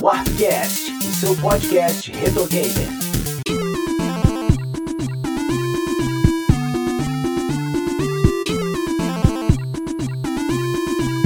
[0.00, 2.88] Warpcast, o seu podcast retro gamer.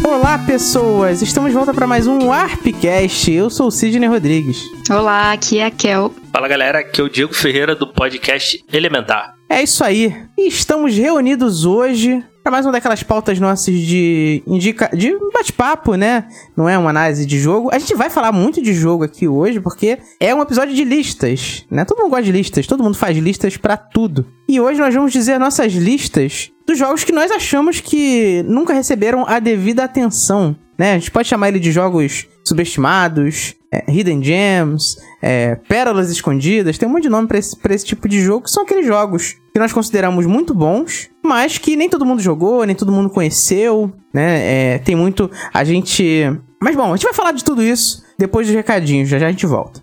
[0.07, 1.23] Olá, pessoas!
[1.23, 3.31] Estamos de volta para mais um Warpcast.
[3.31, 4.63] Eu sou o Sidney Rodrigues.
[4.91, 6.15] Olá, aqui é a Kel.
[6.33, 9.35] Fala galera, aqui é o Diego Ferreira do podcast Elementar.
[9.49, 10.15] É isso aí.
[10.39, 16.27] E estamos reunidos hoje para mais uma daquelas pautas nossas de indica de bate-papo, né?
[16.57, 17.71] Não é uma análise de jogo.
[17.73, 21.65] A gente vai falar muito de jogo aqui hoje porque é um episódio de listas,
[21.71, 21.85] né?
[21.85, 24.27] Todo mundo gosta de listas, todo mundo faz listas para tudo.
[24.49, 29.25] E hoje nós vamos dizer nossas listas dos jogos que nós achamos que nunca receberam
[29.29, 30.95] a devida atenção, né?
[30.95, 36.89] A gente pode chamar ele de jogos subestimados, é, Hidden Gems, é, Pérolas Escondidas, tem
[36.89, 39.37] um monte de nome pra esse, pra esse tipo de jogo, que são aqueles jogos
[39.53, 43.93] que nós consideramos muito bons, mas que nem todo mundo jogou, nem todo mundo conheceu,
[44.13, 44.75] né?
[44.75, 45.31] É, tem muito.
[45.53, 46.25] A gente.
[46.63, 49.31] Mas bom, a gente vai falar de tudo isso depois dos recadinhos, já já a
[49.31, 49.83] gente volta.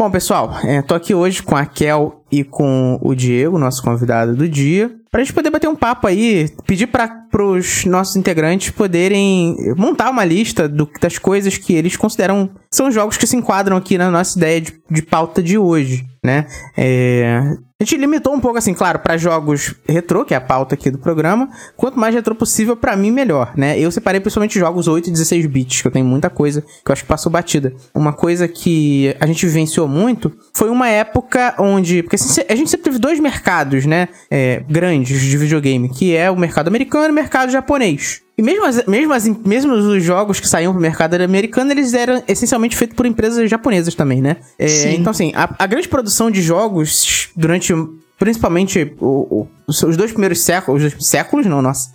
[0.00, 4.34] Bom, pessoal, é, tô aqui hoje com a Kel e com o Diego, nosso convidado
[4.34, 9.54] do dia, pra gente poder bater um papo aí, pedir para pros nossos integrantes poderem
[9.76, 13.98] montar uma lista do, das coisas que eles consideram são jogos que se enquadram aqui
[13.98, 16.46] na nossa ideia de, de pauta de hoje, né?
[16.76, 20.74] É, a gente limitou um pouco, assim, claro, para jogos retrô, que é a pauta
[20.74, 21.48] aqui do programa.
[21.78, 23.78] Quanto mais retrô possível, para mim, melhor, né?
[23.80, 26.92] Eu separei principalmente jogos 8 e 16 bits, que eu tenho muita coisa que eu
[26.92, 27.72] acho que passou batida.
[27.94, 32.02] Uma coisa que a gente vivenciou muito foi uma época onde.
[32.02, 34.08] Porque assim, a gente sempre teve dois mercados, né?
[34.30, 38.20] É, grandes de videogame, que é o mercado americano e o mercado japonês.
[38.40, 42.22] E mesmo, as, mesmo, as, mesmo os jogos que saíam pro mercado americano, eles eram
[42.26, 44.38] essencialmente feitos por empresas japonesas também, né?
[44.58, 47.74] É, então, assim, a, a, grande produção de jogos durante,
[48.18, 51.90] principalmente, o, o, os dois primeiros séculos, os dois séculos não, nossa,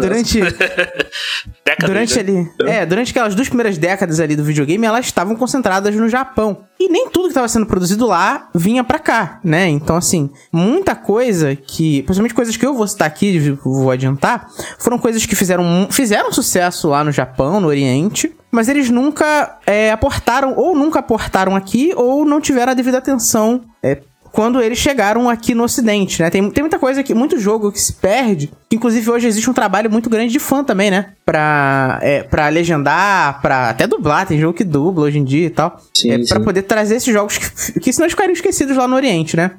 [0.00, 0.40] durante
[1.84, 2.20] durante né?
[2.20, 6.64] ali é durante aquelas duas primeiras décadas ali do videogame elas estavam concentradas no Japão.
[6.80, 9.68] E nem tudo que estava sendo produzido lá vinha para cá né?
[9.68, 14.48] Então assim muita coisa que principalmente coisas que eu vou citar aqui vou adiantar
[14.78, 19.92] foram coisas que fizeram fizeram sucesso lá no Japão no Oriente mas eles nunca é,
[19.92, 24.00] aportaram ou nunca aportaram aqui ou não tiveram a devida atenção é,
[24.32, 26.30] quando eles chegaram aqui no ocidente, né?
[26.30, 28.50] Tem, tem muita coisa aqui, muito jogo que se perde.
[28.70, 31.12] Inclusive, hoje existe um trabalho muito grande de fã também, né?
[31.24, 34.26] Pra, é, pra legendar, pra até dublar.
[34.26, 35.80] Tem jogo que dubla hoje em dia e tal.
[35.94, 36.28] Sim, é, sim.
[36.28, 39.52] Pra poder trazer esses jogos que, que senão ficariam esquecidos lá no Oriente, né?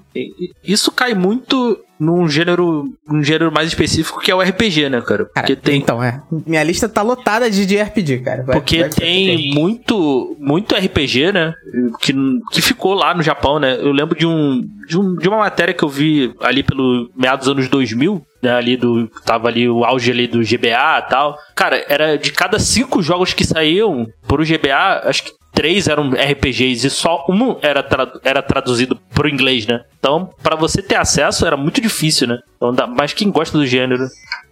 [0.63, 5.25] Isso cai muito num gênero, um gênero mais específico que é o RPG, né, cara?
[5.25, 6.21] Porque cara, tem então é.
[6.45, 8.43] Minha lista tá lotada de, de RPG, cara.
[8.43, 11.53] Vai, porque vai tem muito muito RPG, né,
[11.99, 12.13] que,
[12.51, 13.75] que ficou lá no Japão, né?
[13.75, 17.45] Eu lembro de um de, um, de uma matéria que eu vi ali pelo meados
[17.45, 21.37] dos anos 2000, né, ali do tava ali o auge ali do GBA e tal.
[21.55, 26.11] Cara, era de cada cinco jogos que saíam por o GBA, acho que três eram
[26.11, 29.81] RPGs e só um era, tra era traduzido pro inglês, né?
[29.99, 32.39] Então, para você ter acesso era muito difícil, né?
[32.55, 34.07] Então, mas quem gosta do gênero.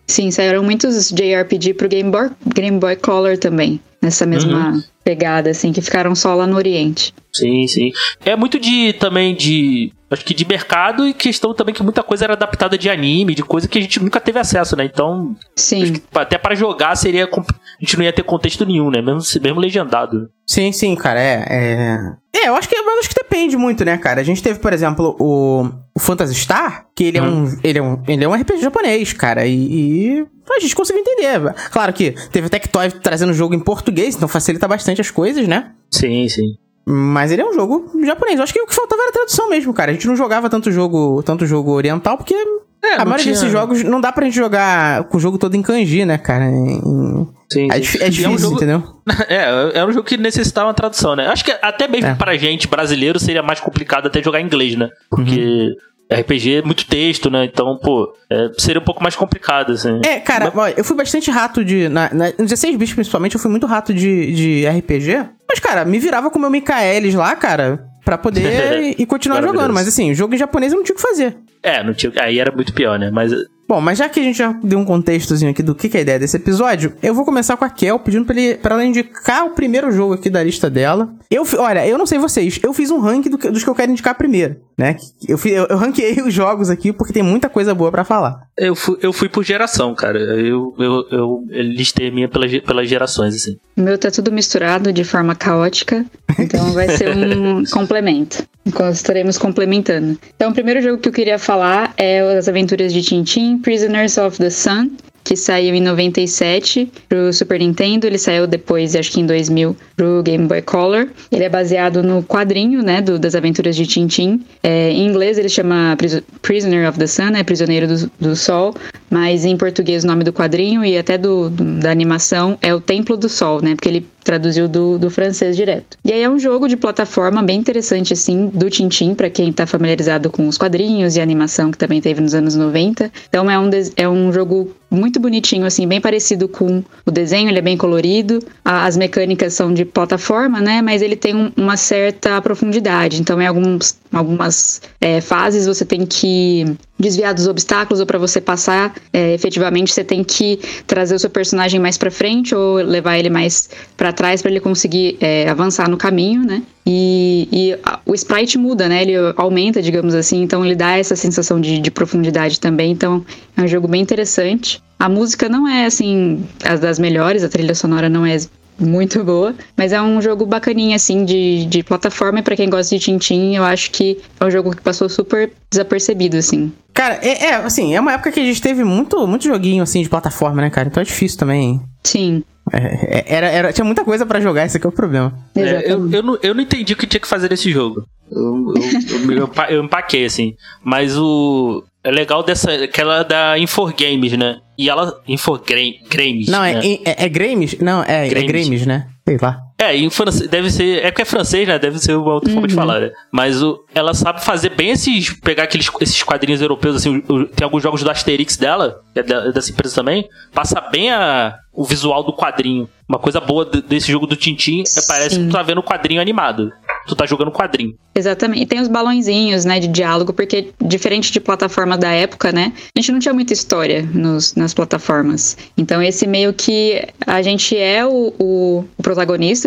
[0.05, 4.83] Sim, saíram muitos JRPG pro Game Boy, Game Boy Color também, nessa mesma uhum.
[5.03, 7.13] pegada, assim, que ficaram só lá no Oriente.
[7.33, 7.91] Sim, sim.
[8.25, 9.91] É muito de também de.
[10.09, 13.43] Acho que de mercado e questão também que muita coisa era adaptada de anime, de
[13.43, 14.85] coisa que a gente nunca teve acesso, né?
[14.85, 15.35] Então.
[15.55, 16.01] Sim.
[16.15, 17.25] até para jogar seria.
[17.25, 19.01] A gente não ia ter contexto nenhum, né?
[19.01, 20.29] Mesmo, mesmo legendado.
[20.45, 21.19] Sim, sim, cara.
[21.19, 21.45] É.
[21.49, 24.21] É, é eu acho que, eu acho que depende muito, né, cara?
[24.21, 27.25] A gente teve, por exemplo, o, o Phantasy Star, que ele, hum.
[27.25, 29.45] é um, ele, é um, ele é um RPG japonês, cara.
[29.45, 30.25] E, e
[30.55, 31.53] a gente conseguiu entender.
[31.71, 35.47] Claro que teve que Tectoy trazendo o jogo em português, então facilita bastante as coisas,
[35.47, 35.71] né?
[35.91, 36.55] Sim, sim.
[36.89, 38.37] Mas ele é um jogo japonês.
[38.37, 39.91] Eu acho que o que faltava era tradução mesmo, cara.
[39.91, 42.33] A gente não jogava tanto jogo, tanto jogo oriental, porque
[42.81, 43.33] é, a maioria tinha...
[43.33, 46.45] desses jogos não dá pra gente jogar com o jogo todo em kanji, né, cara?
[46.45, 47.27] Em...
[47.51, 47.97] Sim, é, sim.
[47.99, 48.55] é, difícil, é um jogo...
[48.55, 48.83] entendeu?
[49.27, 51.27] É, é um jogo que necessitava uma tradução, né?
[51.27, 52.15] Acho que até mesmo é.
[52.15, 54.89] pra gente, brasileiro, seria mais complicado até jogar em inglês, né?
[55.09, 55.75] Porque uhum.
[56.11, 57.45] RPG é muito texto, né?
[57.45, 59.99] Então, pô, é, seria um pouco mais complicado, assim.
[60.05, 60.77] É, cara, Mas...
[60.77, 61.89] eu fui bastante rato de.
[61.89, 65.25] Na, na, 16 bits, principalmente, eu fui muito rato de, de RPG.
[65.47, 69.73] Mas, cara, me virava com o meu Michaelis lá, cara, pra poder e continuar jogando.
[69.73, 71.37] Mas, assim, jogo em japonês eu não tinha o que fazer.
[71.61, 73.11] É, não tinha, aí era muito pior, né?
[73.11, 73.31] Mas
[73.67, 75.99] Bom, mas já que a gente já deu um contextozinho aqui do que, que é
[75.99, 78.85] a ideia desse episódio, eu vou começar com a Kel pedindo pra, ele, pra ela
[78.85, 81.09] indicar o primeiro jogo aqui da lista dela.
[81.29, 83.75] Eu, olha, eu não sei vocês, eu fiz um ranking do que- dos que eu
[83.75, 84.95] quero indicar primeiro, né?
[85.27, 88.39] Eu, eu, eu ranqueei os jogos aqui porque tem muita coisa boa pra falar.
[88.57, 90.17] Eu fui, eu fui por geração, cara.
[90.19, 93.57] Eu, eu, eu listei a minha pelas gerações, assim.
[93.75, 96.05] O meu tá tudo misturado de forma caótica,
[96.39, 98.43] então vai ser um complemento.
[98.67, 100.17] Enquanto estaremos complementando.
[100.35, 104.37] Então, o primeiro jogo que eu queria falar é As Aventuras de Tintin, Prisoners of
[104.37, 104.91] the Sun,
[105.23, 108.07] que saiu em 97 pro Super Nintendo.
[108.07, 111.07] Ele saiu depois, acho que em 2000, pro Game Boy Color.
[111.31, 114.41] Ele é baseado no quadrinho, né, do, das Aventuras de Tintin.
[114.63, 118.73] É, em inglês ele chama Pris- Prisoner of the Sun, né, Prisioneiro do, do Sol.
[119.09, 122.79] Mas em português o nome do quadrinho e até do, do- da animação é o
[122.81, 125.97] Templo do Sol, né, porque ele traduziu do, do francês direto.
[126.03, 129.65] E aí é um jogo de plataforma bem interessante, assim, do Tintin, pra quem tá
[129.65, 133.09] familiarizado com os quadrinhos e animação que também teve nos anos 90.
[133.29, 137.59] Então é um, é um jogo muito bonitinho, assim, bem parecido com o desenho, ele
[137.59, 138.39] é bem colorido.
[138.63, 140.81] As mecânicas são de plataforma, né?
[140.81, 143.21] Mas ele tem um- uma certa profundidade.
[143.21, 146.65] Então, em alguns, algumas é, fases você tem que
[146.99, 151.29] desviar dos obstáculos ou para você passar, é, efetivamente você tem que trazer o seu
[151.29, 155.89] personagem mais para frente ou levar ele mais para trás para ele conseguir é, avançar
[155.89, 156.63] no caminho, né?
[156.85, 159.01] E, e a- o sprite muda, né?
[159.03, 162.91] Ele aumenta, digamos assim, então ele dá essa sensação de, de profundidade também.
[162.91, 164.81] Então é um jogo bem interessante.
[164.99, 168.37] A música não é assim as das melhores, a trilha sonora não é
[168.79, 172.95] muito boa, mas é um jogo bacaninha assim de, de plataforma e para quem gosta
[172.95, 176.71] de Tintin, eu acho que é um jogo que passou super desapercebido assim.
[176.93, 180.01] Cara, é, é, assim, é uma época que a gente teve muito, muito joguinho, assim,
[180.01, 180.87] de plataforma, né, cara?
[180.87, 181.79] Então é difícil também.
[182.03, 182.43] Sim,
[182.73, 185.31] É, é- era, era, tinha muita coisa pra jogar, esse aqui é o problema.
[185.55, 188.03] É, eu, eu, não, eu não entendi o que tinha que fazer nesse jogo.
[188.31, 190.55] Eu, eu, eu, eu, eu empaquei, assim.
[190.83, 191.83] Mas o.
[192.07, 192.71] É legal dessa.
[192.71, 194.59] Aquela da Inforgames, né?
[194.77, 195.21] E ela.
[195.27, 196.47] Infogames.
[196.47, 196.99] Não, é, né?
[197.03, 197.77] é, é Grames?
[197.79, 198.47] Não, é, é Grames.
[198.47, 199.07] Grames, né?
[199.27, 199.66] Sei lá.
[199.79, 201.03] É, em francês, deve ser.
[201.05, 201.77] É porque é francês, né?
[201.77, 203.11] Deve ser uma outra forma de falar, né?
[203.31, 205.29] Mas o, ela sabe fazer bem esses.
[205.39, 207.23] Pegar aqueles, esses quadrinhos europeus, assim.
[207.29, 210.27] o- o- tem alguns jogos do Asterix dela, é da- dessa empresa também.
[210.51, 212.89] Passa bem a, o visual do quadrinho.
[213.07, 215.43] Uma coisa boa de- desse jogo do Tintin é parece Sim.
[215.43, 216.71] que tu tá vendo o quadrinho animado.
[217.07, 217.95] Tu tá jogando quadrinho.
[218.13, 218.63] Exatamente.
[218.63, 222.99] E tem os balãozinhos, né, de diálogo, porque diferente de plataforma da época, né, a
[222.99, 225.55] gente não tinha muita história nos, nas plataformas.
[225.77, 229.03] Então esse meio que a gente é o, o, o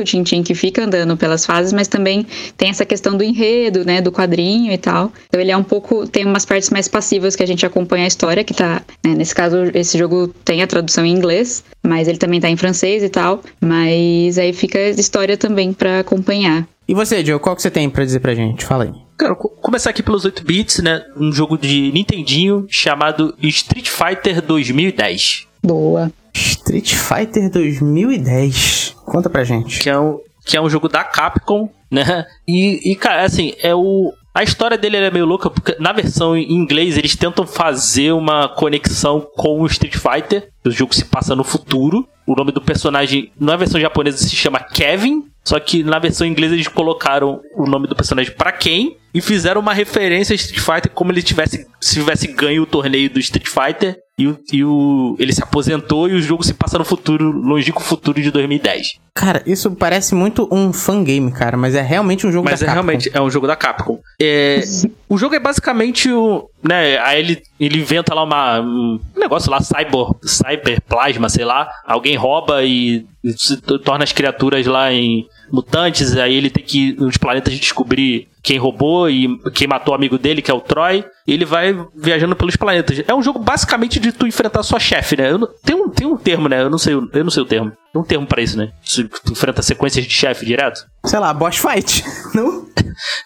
[0.00, 2.26] protagonista, o Tintin, que fica andando pelas fases, mas também
[2.56, 5.12] tem essa questão do enredo, né, do quadrinho e tal.
[5.28, 8.08] Então ele é um pouco, tem umas partes mais passivas que a gente acompanha a
[8.08, 12.18] história, que tá, né, nesse caso esse jogo tem a tradução em inglês, mas ele
[12.18, 16.66] também tá em francês e tal, mas aí fica a história também pra acompanhar.
[16.88, 18.64] E você, Joe, qual que você tem pra dizer pra gente?
[18.64, 18.90] Fala aí.
[19.16, 21.02] Cara, co- começar aqui pelos 8 bits, né?
[21.16, 25.46] Um jogo de Nintendinho chamado Street Fighter 2010.
[25.62, 26.10] Boa.
[26.34, 28.96] Street Fighter 2010.
[29.10, 29.80] Conta pra gente.
[29.80, 32.24] que é um, que é um jogo da Capcom, né?
[32.46, 34.12] E, e, cara, assim, é o.
[34.32, 38.48] A história dele é meio louca, porque na versão em inglês eles tentam fazer uma
[38.48, 40.48] conexão com o Street Fighter.
[40.64, 42.06] O jogo se passa no futuro.
[42.24, 45.24] O nome do personagem, na versão japonesa, se chama Kevin.
[45.42, 49.60] Só que na versão inglesa eles colocaram o nome do personagem pra quem e fizeram
[49.60, 53.48] uma referência a Street Fighter como ele tivesse, se tivesse ganho o torneio do Street
[53.48, 57.30] Fighter e, o, e o, ele se aposentou e o jogo se passa no futuro,
[57.30, 59.00] longínquo futuro de 2010.
[59.14, 62.68] Cara, isso parece muito um fangame, cara, mas é realmente um jogo Mas da é
[62.68, 62.74] Capcom.
[62.86, 64.00] realmente é um jogo da Capcom.
[64.20, 64.60] É,
[65.08, 66.48] o jogo é basicamente o.
[66.62, 71.68] Né, aí ele, ele inventa lá uma, um negócio lá, cyber, cyberplasma, sei lá.
[71.84, 73.04] Alguém rouba e,
[73.36, 76.16] se torna as criaturas lá em mutantes.
[76.16, 80.18] Aí ele tem que ir nos planetas descobrir quem roubou e quem matou o amigo
[80.18, 81.04] dele, que é o Troy.
[81.26, 83.02] E ele vai viajando pelos planetas.
[83.06, 85.30] É um jogo basicamente de tu enfrentar sua chefe, né?
[85.30, 86.62] Eu não- tem, um, tem um termo, né?
[86.62, 87.72] Eu não sei, eu não sei o termo.
[87.92, 88.72] Tem um termo pra isso, né?
[88.82, 90.86] Se tu enfrenta sequências de chefe direto.
[91.04, 92.04] Sei lá, boss fight.
[92.34, 92.66] Não?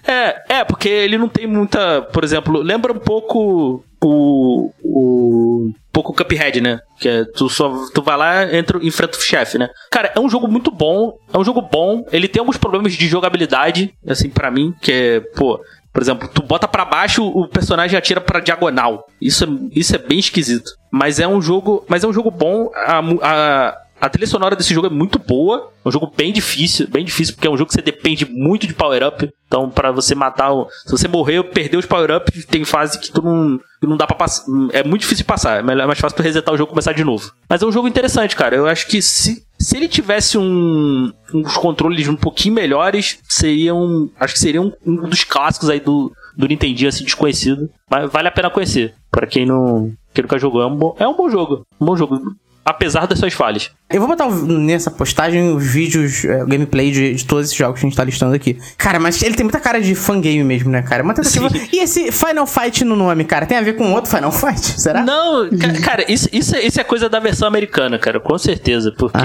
[0.07, 2.03] É, é, porque ele não tem muita.
[2.03, 4.71] Por exemplo, lembra um pouco o.
[4.83, 6.81] o pouco o Cuphead, né?
[6.99, 9.69] Que é, tu só tu vai lá, entra, enfrenta o chefe, né?
[9.91, 13.07] Cara, é um jogo muito bom, é um jogo bom, ele tem alguns problemas de
[13.07, 15.61] jogabilidade, assim, pra mim, que é, pô,
[15.93, 19.07] por exemplo, tu bota pra baixo, o personagem atira pra diagonal.
[19.21, 20.73] Isso é, isso é bem esquisito.
[20.91, 24.75] Mas é um jogo, mas é um jogo bom, a, a, a trilha sonora desse
[24.75, 25.71] jogo é muito boa.
[25.85, 28.67] É um jogo bem difícil, bem difícil, porque é um jogo que você depende muito
[28.67, 29.29] de power-up.
[29.47, 30.53] Então, pra você matar.
[30.53, 34.07] o- Se você morrer, perder os power-up, tem fase que tu não, que não dá
[34.07, 34.45] pra passar.
[34.73, 35.57] É muito difícil passar.
[35.57, 37.31] É é mais fácil tu resetar o jogo e começar de novo.
[37.49, 38.57] Mas é um jogo interessante, cara.
[38.57, 44.11] Eu acho que se, se ele tivesse um, uns controles um pouquinho melhores, seria um.
[44.19, 47.69] Acho que seria um, um dos clássicos aí do, do Nintendinho assim desconhecido.
[47.91, 48.95] Mas vale a pena conhecer.
[49.11, 49.93] Pra quem não.
[50.13, 51.63] Quem nunca jogou, é um bom, é um bom jogo.
[51.81, 52.21] Um bom jogo.
[52.65, 53.71] Apesar das suas falhas.
[53.91, 57.79] Eu vou botar nessa postagem os vídeos, é, o gameplay de, de todos esses jogos
[57.79, 58.59] que a gente tá listando aqui.
[58.79, 61.03] Cara, mas ele tem muita cara de fangame mesmo, né, cara?
[61.03, 61.51] Uma tentativa.
[61.51, 61.69] Sim.
[61.73, 64.81] E esse Final Fight no nome, cara, tem a ver com outro Final Fight?
[64.81, 65.03] Será?
[65.05, 68.93] Não, ca- cara, isso, isso, é- isso é coisa da versão americana, cara, com certeza.
[68.97, 69.19] Porque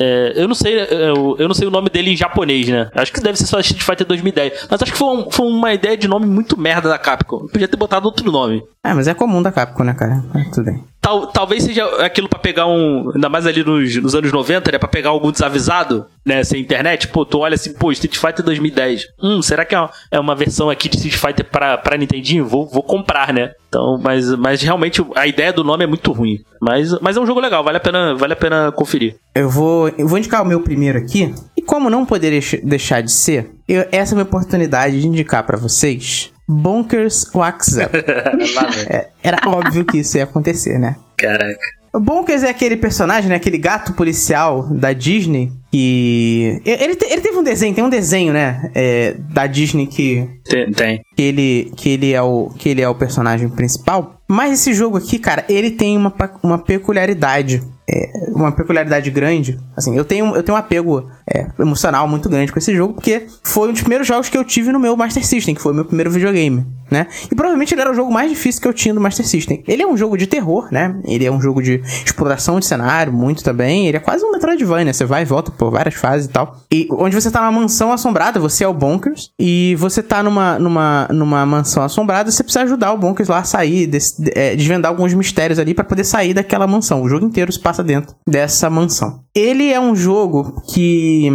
[0.00, 0.78] é, eu não sei.
[0.90, 2.90] Eu, eu não sei o nome dele em japonês, né?
[2.94, 4.66] Acho que deve ser só Street Fighter 2010.
[4.70, 7.46] Mas acho que foi, um- foi uma ideia de nome muito merda da Capcom.
[7.48, 8.62] Podia ter botado outro nome.
[8.84, 10.22] É, mas é comum da Capcom, né, cara?
[10.32, 10.84] Mas tudo bem.
[11.00, 13.10] Tal, talvez seja aquilo pra pegar um.
[13.14, 14.78] Ainda mais ali nos, nos anos 90, né?
[14.78, 16.42] Pra pegar algum desavisado, né?
[16.44, 17.08] Sem internet.
[17.08, 19.04] Pô, tu olha assim, pô, Street Fighter 2010.
[19.22, 22.46] Hum, será que é uma, é uma versão aqui de Street Fighter pra, pra Nintendinho?
[22.46, 23.52] Vou, vou comprar, né?
[23.68, 26.38] Então, mas, mas realmente a ideia do nome é muito ruim.
[26.60, 29.16] Mas, mas é um jogo legal, vale a pena, vale a pena conferir.
[29.34, 31.34] Eu vou, eu vou indicar o meu primeiro aqui.
[31.56, 35.44] E como não poderia deixar de ser, eu- essa é a minha oportunidade de indicar
[35.44, 37.92] pra vocês Bonkers Wax Up.
[38.90, 40.96] É, era óbvio que isso ia acontecer, né?
[41.16, 41.77] Caraca.
[41.98, 43.34] O Bonkers é aquele personagem, né?
[43.34, 46.62] Aquele gato policial da Disney que...
[46.64, 48.70] Ele, te- ele teve um desenho, tem um desenho, né?
[48.72, 50.70] é, da Disney que Tem.
[50.70, 51.00] tem.
[51.16, 54.20] que ele, que ele é o que ele é o personagem principal.
[54.28, 59.58] Mas esse jogo aqui, cara, ele tem uma, uma peculiaridade, é, uma peculiaridade grande.
[59.76, 63.26] Assim, eu tenho eu tenho um apego é, emocional muito grande com esse jogo porque
[63.42, 65.74] foi um dos primeiros jogos que eu tive no meu Master System, que foi o
[65.74, 67.06] meu primeiro videogame, né?
[67.30, 69.62] E provavelmente ele era o jogo mais difícil que eu tinha no Master System.
[69.66, 70.94] Ele é um jogo de terror, né?
[71.04, 73.86] Ele é um jogo de exploração de cenário, muito também.
[73.88, 76.56] Ele é quase um Metroidvania, você vai e volta por várias fases e tal.
[76.72, 80.58] E onde você tá numa mansão assombrada, você é o Bonkers, e você tá numa,
[80.58, 84.54] numa, numa mansão assombrada, você precisa ajudar o Bonkers lá a sair, desse- de- é,
[84.56, 87.02] desvendar alguns mistérios ali pra poder sair daquela mansão.
[87.02, 89.20] O jogo inteiro se passa dentro dessa mansão.
[89.34, 91.30] Ele é um jogo que.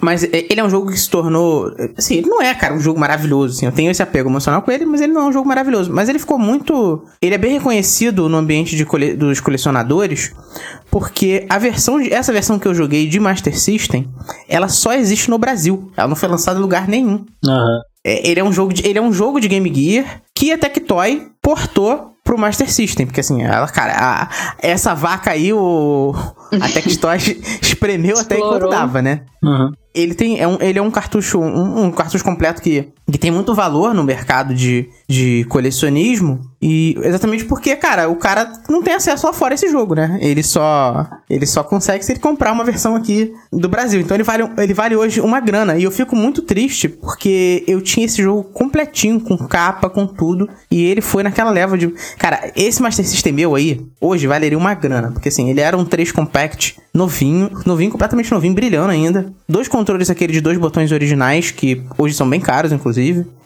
[0.00, 1.72] Mas é, ele é um jogo que se tornou.
[1.96, 3.56] Assim, ele não é, cara, um jogo maravilhoso.
[3.56, 5.90] Assim, eu tenho esse apego emocional com ele, mas ele não é um jogo maravilhoso.
[5.92, 7.02] Mas ele ficou muito.
[7.22, 10.32] Ele é bem reconhecido no ambiente de cole- dos colecionadores,
[10.90, 12.00] porque a versão.
[12.00, 14.08] de- essa versão que eu joguei de Master System,
[14.48, 15.90] ela só existe no Brasil.
[15.96, 17.24] Ela não foi lançada em lugar nenhum.
[18.04, 20.58] É, ele, é um jogo de, ele é um jogo de Game Gear que a
[20.58, 23.06] Tectoy portou pro Master System.
[23.06, 24.28] Porque assim, ela, cara, a-
[24.60, 26.12] essa vaca aí, o,
[26.60, 27.16] a Tectoy
[27.62, 29.22] espremeu até enquanto dava, né?
[29.42, 29.72] Uhum.
[29.94, 33.30] Ele, tem, é um, ele é um cartucho um, um cartucho completo que, que tem
[33.30, 36.40] muito valor no mercado de, de colecionismo.
[36.60, 40.18] E exatamente porque, cara, o cara não tem acesso lá fora a esse jogo, né?
[40.20, 44.00] Ele só ele só consegue se ele comprar uma versão aqui do Brasil.
[44.00, 45.76] Então ele vale, ele vale hoje uma grana.
[45.76, 50.48] E eu fico muito triste porque eu tinha esse jogo completinho, com capa, com tudo.
[50.70, 51.88] E ele foi naquela leva de.
[52.18, 55.12] Cara, esse Master System meu aí, hoje valeria uma grana.
[55.12, 59.32] Porque assim, ele era um 3 Compact novinho, novinho, completamente novinho, brilhando ainda.
[59.48, 62.97] Dois controles aquele de dois botões originais, que hoje são bem caros, inclusive.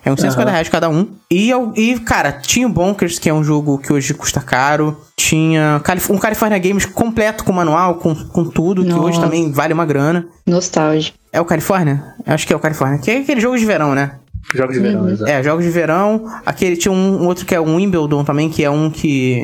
[0.05, 1.07] É uns 150 reais cada um.
[1.31, 4.97] E, eu- e, cara, tinha o Bonkers, que é um jogo que hoje custa caro.
[5.17, 5.81] Tinha
[6.11, 9.21] um California Games completo com manual, com, com tudo, que hoje Nossa.
[9.23, 10.27] também vale uma grana.
[10.47, 11.17] Nostálgico.
[11.33, 12.03] É o California?
[12.27, 12.99] Acho que é o California.
[12.99, 14.17] Que é aquele jogo de verão, né?
[14.55, 15.31] Jogos de verão, exato.
[15.31, 16.27] É, jogos de verão.
[16.45, 19.41] Aquele tinha um, um outro que é um Wimbledon também, que é um que.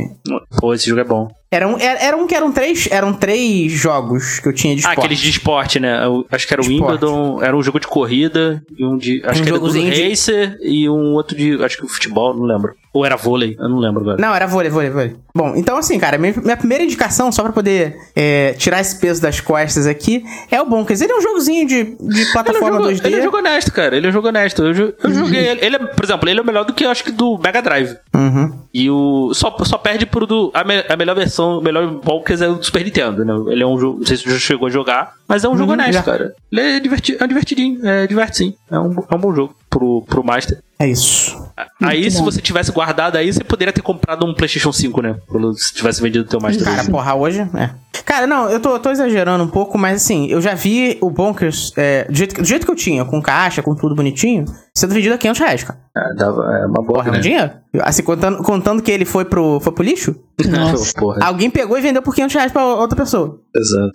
[0.58, 1.28] Pô, esse jogo é bom.
[1.50, 2.86] Era um, era, era um que eram três.
[2.90, 4.98] Eram três jogos que eu tinha de Ah, esporte.
[4.98, 6.04] aqueles de esporte, né?
[6.04, 6.66] Eu acho que era o.
[6.66, 9.22] Wimbledon, era um jogo de corrida, e um de.
[9.24, 11.54] Acho Um que era do de- Racer e um outro de.
[11.64, 12.74] Acho que o futebol, não lembro.
[12.98, 14.16] Ou era vôlei, eu não lembro agora.
[14.20, 15.16] Não, era vôlei, vôlei, vôlei.
[15.34, 19.22] Bom, então assim, cara, minha, minha primeira indicação, só pra poder é, tirar esse peso
[19.22, 21.00] das costas aqui, é o Bonkers.
[21.00, 23.04] Ele é um jogozinho de, de Ele é, um plataforma jogo, 2D.
[23.06, 23.96] ele é um jogo honesto, cara.
[23.96, 24.62] Ele é um jogo honesto.
[24.64, 25.64] Eu, eu joguei ele.
[25.64, 27.96] Ele é, por exemplo, ele é melhor do que eu acho que do Mega Drive.
[28.14, 28.58] Uhum.
[28.74, 29.32] E o.
[29.32, 30.50] Só, só perde pro do.
[30.52, 33.32] A, me- a melhor versão, o melhor Bonkers é o do Super Nintendo, né?
[33.52, 33.98] Ele é um jogo.
[34.00, 36.02] Não sei se você já chegou a jogar, mas é um jogo Uhum, honesto, já.
[36.02, 36.32] cara.
[36.50, 37.86] Ele é, diverti, é divertidinho.
[37.86, 38.54] É diverte sim.
[38.70, 40.62] É um, é um bom jogo pro, pro Master.
[40.78, 41.36] É isso.
[41.82, 42.24] aí, se bom.
[42.24, 45.16] você tivesse guardado aí, você poderia ter comprado um PlayStation 5, né?
[45.56, 46.64] Se tivesse vendido o teu Master.
[46.64, 47.40] Cara, porra, hoje.
[47.40, 47.70] É.
[48.04, 51.10] Cara, não, eu tô, eu tô exagerando um pouco, mas assim, eu já vi o
[51.10, 54.44] Bonkers é, do, jeito, que- do jeito que eu tinha, com caixa, com tudo bonitinho,
[54.74, 55.78] sendo vendido a 500 reais, cara.
[55.96, 56.94] É, dava, é uma boa.
[57.02, 57.50] Porra, é um dinheiro?
[57.82, 60.14] Assim, contando, contando que ele foi pro, foi pro lixo,
[60.48, 60.92] Nossa.
[60.98, 63.40] Porra, alguém pegou e vendeu por 500 reais pra outra pessoa.
[63.56, 63.92] exato.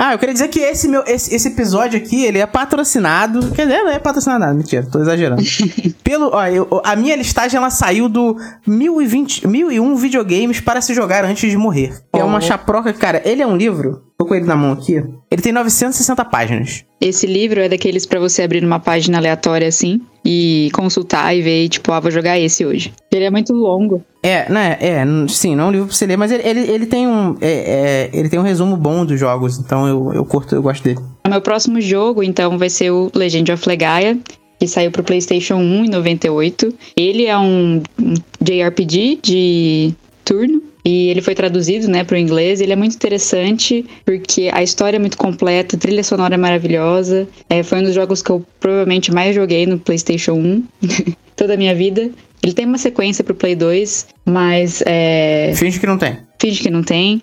[0.00, 3.52] Ah, eu queria dizer que esse meu esse, esse episódio aqui, ele é patrocinado.
[3.52, 5.40] Quer dizer, não é patrocinado nada, mentira, tô exagerando.
[6.02, 8.36] Pelo, ó, eu- a minha listagem ela saiu do
[8.66, 11.92] 1020, 1001 videogames para se jogar antes de morrer.
[12.12, 12.40] Que é uma Oh.
[12.40, 14.02] chaproca, cara, ele é um livro.
[14.18, 14.94] Tô com ele na mão aqui.
[15.30, 16.84] Ele tem 960 páginas.
[17.00, 21.68] Esse livro é daqueles pra você abrir numa página aleatória assim e consultar e ver,
[21.68, 22.92] tipo, ah, vou jogar esse hoje.
[23.12, 24.02] Ele é muito longo.
[24.22, 24.76] É, né?
[24.80, 27.36] É, sim, não é um livro pra você ler, mas ele, ele, ele tem um.
[27.40, 30.82] é, é, ele tem um resumo bom dos jogos, então eu, eu curto, eu gosto
[30.82, 30.98] dele.
[31.24, 34.18] O meu próximo jogo, então, vai ser o Legend of Legaia.
[34.58, 36.74] que saiu pro PlayStation 1 em 98.
[36.96, 40.62] Ele é um, um JRPG de turno.
[40.86, 42.60] E ele foi traduzido, né, para o inglês.
[42.60, 47.26] Ele é muito interessante porque a história é muito completa, a trilha sonora é maravilhosa.
[47.50, 50.64] É, foi um dos jogos que eu provavelmente mais joguei no PlayStation 1
[51.34, 52.08] toda a minha vida.
[52.40, 55.52] Ele tem uma sequência pro Play 2, mas é.
[55.56, 56.18] Finge que não tem.
[56.40, 57.20] Finge que não tem.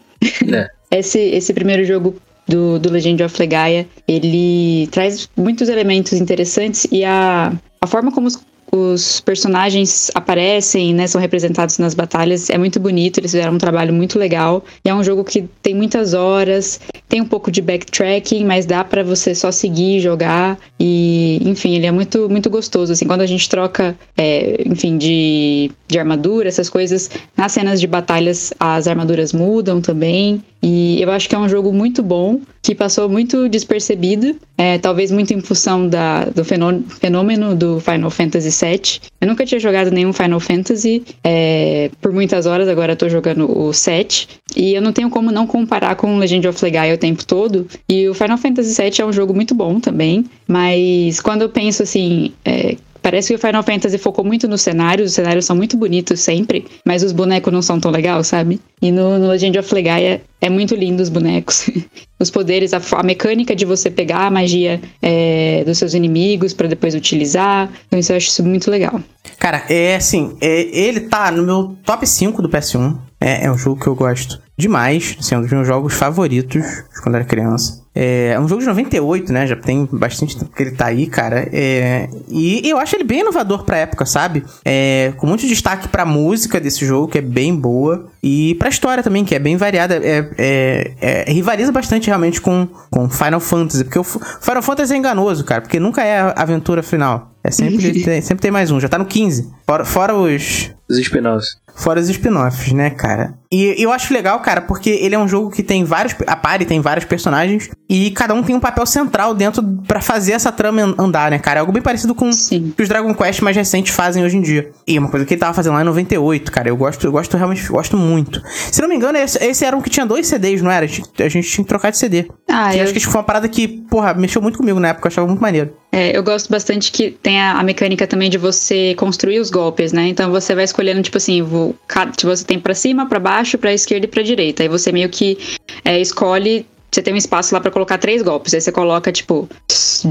[0.51, 0.69] É.
[0.99, 7.05] esse, esse primeiro jogo do, do Legend of Legaia, ele traz muitos elementos interessantes e
[7.05, 8.37] a, a forma como os,
[8.75, 13.93] os personagens aparecem, né, são representados nas batalhas, é muito bonito, eles fizeram um trabalho
[13.93, 14.65] muito legal.
[14.83, 18.83] E é um jogo que tem muitas horas, tem um pouco de backtracking, mas dá
[18.83, 20.57] para você só seguir jogar.
[20.79, 22.93] E, enfim, ele é muito, muito gostoso.
[22.93, 27.85] Assim, quando a gente troca, é, enfim, de, de armadura, essas coisas, nas cenas de
[27.85, 30.43] batalhas as armaduras mudam também.
[30.63, 35.11] E eu acho que é um jogo muito bom, que passou muito despercebido, é, talvez
[35.11, 39.01] muito em função da, do fenô- fenômeno do Final Fantasy VII.
[39.19, 43.51] Eu nunca tinha jogado nenhum Final Fantasy é, por muitas horas, agora eu tô jogando
[43.59, 44.29] o 7.
[44.55, 47.67] E eu não tenho como não comparar com Legend of Legaia o tempo todo.
[47.89, 51.83] E o Final Fantasy VII é um jogo muito bom também, mas quando eu penso
[51.83, 52.31] assim.
[52.45, 56.21] é, Parece que o Final Fantasy focou muito nos cenários, os cenários são muito bonitos
[56.21, 58.61] sempre, mas os bonecos não são tão legais, sabe?
[58.81, 61.69] E no, no Legend of Legaia é muito lindo os bonecos.
[62.17, 66.65] os poderes, a, a mecânica de você pegar a magia é, dos seus inimigos pra
[66.65, 67.69] depois utilizar.
[67.87, 69.01] Então isso eu acho isso muito legal.
[69.37, 72.97] Cara, é assim, é, ele tá no meu top 5 do PS1.
[73.19, 76.63] É, é um jogo que eu gosto demais, assim, é um dos meus jogos favoritos
[77.03, 77.82] quando era criança.
[77.95, 79.45] É, é um jogo de 98, né?
[79.45, 81.47] Já tem bastante tempo que ele tá aí, cara.
[81.51, 84.43] É, e eu acho ele bem inovador pra época, sabe?
[84.65, 88.07] É, com muito destaque pra música desse jogo, que é bem boa.
[88.21, 89.95] E pra história também, que é bem variada.
[89.95, 93.83] É, é- é- rivaliza bastante realmente com, com Final Fantasy.
[93.83, 95.61] Porque o Final Fantasy é enganoso, cara.
[95.61, 97.32] Porque nunca é a aventura final.
[97.45, 98.79] É sempre, tem, sempre tem mais um.
[98.79, 99.51] Já tá no 15.
[99.67, 101.47] Fora, fora os, Os spin-offs.
[101.75, 103.33] Fora os spin-offs, né, cara?
[103.51, 106.15] E eu acho legal, cara, porque ele é um jogo que tem vários.
[106.25, 107.69] A party tem vários personagens.
[107.89, 111.37] E cada um tem um papel central dentro pra fazer essa trama an- andar, né,
[111.39, 111.59] cara?
[111.59, 112.69] É algo bem parecido com Sim.
[112.69, 114.71] o que os Dragon Quest mais recentes fazem hoje em dia.
[114.87, 116.69] E uma coisa que ele tava fazendo lá em 98, cara.
[116.69, 118.41] Eu gosto, eu gosto realmente, gosto muito.
[118.71, 120.85] Se não me engano, esse, esse era um que tinha dois CDs, não era?
[120.85, 122.27] A gente, a gente tinha que trocar de CD.
[122.49, 125.07] Ah, eu- acho que foi uma parada que, porra, mexeu muito comigo na época.
[125.07, 125.73] Eu achava muito maneiro.
[125.95, 129.93] É, eu gosto bastante que tem a, a mecânica também de você construir os golpes,
[129.93, 130.07] né?
[130.07, 131.75] Então você vai escolhendo, tipo assim, vou,
[132.17, 134.63] tipo, você tem pra cima, pra baixo, pra esquerda e pra direita.
[134.63, 135.37] Aí você meio que
[135.85, 136.65] é, escolhe.
[136.91, 138.53] Você tem um espaço lá pra colocar três golpes.
[138.53, 139.49] Aí você coloca, tipo,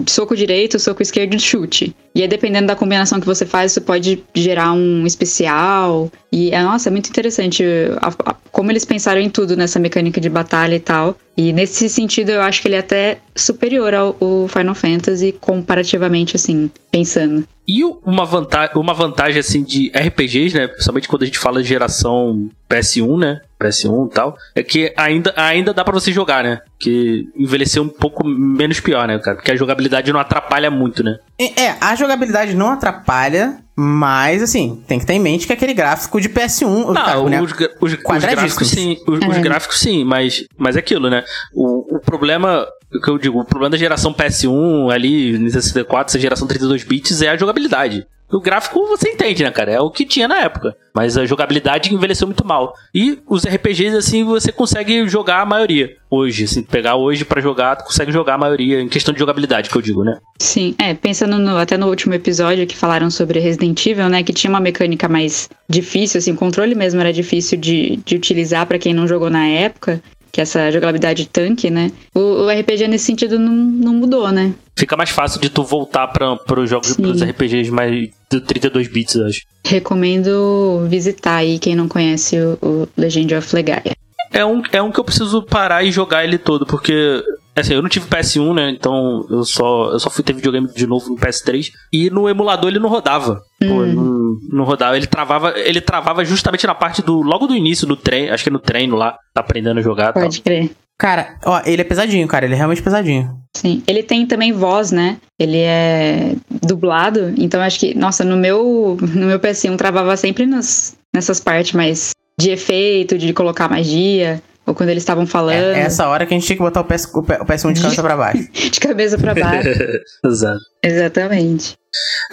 [0.06, 1.94] soco direito, soco esquerdo e chute.
[2.14, 6.10] E aí, dependendo da combinação que você faz, isso pode gerar um especial.
[6.32, 7.64] E, é, nossa, é muito interessante
[8.00, 11.16] a- a- como eles pensaram em tudo nessa mecânica de batalha e tal.
[11.36, 14.14] E nesse sentido, eu acho que ele é até superior ao,
[14.48, 17.46] Final Fantasy, comparativamente, assim, pensando.
[17.66, 20.66] E uma vantagem, uma vantagem assim de RPGs, né?
[20.66, 23.40] Principalmente quando a gente fala de geração PS1, né?
[23.58, 26.60] PS1 e tal, é que ainda, ainda dá pra você jogar, né?
[26.82, 29.36] Que envelheceu um pouco menos pior, né, cara?
[29.36, 31.16] Porque a jogabilidade não atrapalha muito, né?
[31.38, 35.74] É, é, a jogabilidade não atrapalha, mas assim, tem que ter em mente que aquele
[35.74, 36.92] gráfico de PS1.
[36.92, 37.40] cara, Não, né?
[37.40, 39.40] os, os- os gráficos sim, os, os É.
[39.40, 41.22] gráficos sim, mas, mas é aquilo, né?
[41.54, 46.10] O, o problema, o que eu digo, o problema da geração PS1 ali, Nintendo 64,
[46.10, 48.04] essa geração 32 bits é a jogabilidade.
[48.32, 49.72] O gráfico você entende, né, cara?
[49.72, 50.74] É o que tinha na época.
[50.94, 52.74] Mas a jogabilidade envelheceu muito mal.
[52.94, 55.96] E os RPGs, assim, você consegue jogar a maioria.
[56.10, 59.68] Hoje, assim, pegar hoje pra jogar, tu consegue jogar a maioria, em questão de jogabilidade,
[59.70, 60.18] que eu digo, né?
[60.40, 64.32] Sim, é, pensando no- até no último episódio que falaram sobre Resident Evil, né, que
[64.32, 68.78] tinha uma mecânica mais difícil, assim, o controle mesmo era difícil de, de utilizar pra
[68.78, 73.04] quem não jogou na época, que é essa jogabilidade tanque, né, o, o RPG nesse
[73.04, 74.54] sentido não, não mudou, né.
[74.74, 79.14] Fica mais fácil de tu voltar para os jogos, pros RPGs mais de 32 bits,
[79.14, 79.42] eu acho.
[79.64, 83.94] Recomendo visitar aí quem não conhece o, o Legend of Legaia.
[84.32, 87.22] É um, é um que eu preciso parar e jogar ele todo, porque.
[87.54, 88.70] Assim, eu não tive PS1, né?
[88.70, 91.70] Então eu só, eu só fui ter videogame de novo no PS3.
[91.92, 93.42] E no emulador ele não rodava.
[93.60, 94.11] Pô, não,
[94.50, 94.96] não rodava.
[94.96, 97.22] Ele travava, ele travava justamente na parte do.
[97.22, 98.30] Logo do início do trem.
[98.30, 99.16] Acho que é no treino lá.
[99.34, 100.22] Tá aprendendo a jogar e tal.
[100.22, 100.70] Pode crer.
[100.98, 102.44] Cara, ó, ele é pesadinho, cara.
[102.44, 103.36] Ele é realmente pesadinho.
[103.56, 105.16] Sim, ele tem também voz, né?
[105.38, 110.96] Ele é dublado, então acho que, nossa, no meu, no meu PS1 travava sempre nas,
[111.12, 115.82] nessas partes mais de efeito, de colocar magia, ou quando eles estavam falando, É, é
[115.82, 117.80] essa hora que a gente tinha que botar o, PS, o P- o PS1 de
[117.82, 118.48] cabeça pra baixo.
[118.70, 119.68] de cabeça pra baixo.
[120.24, 120.60] Exato.
[120.82, 121.74] Exatamente.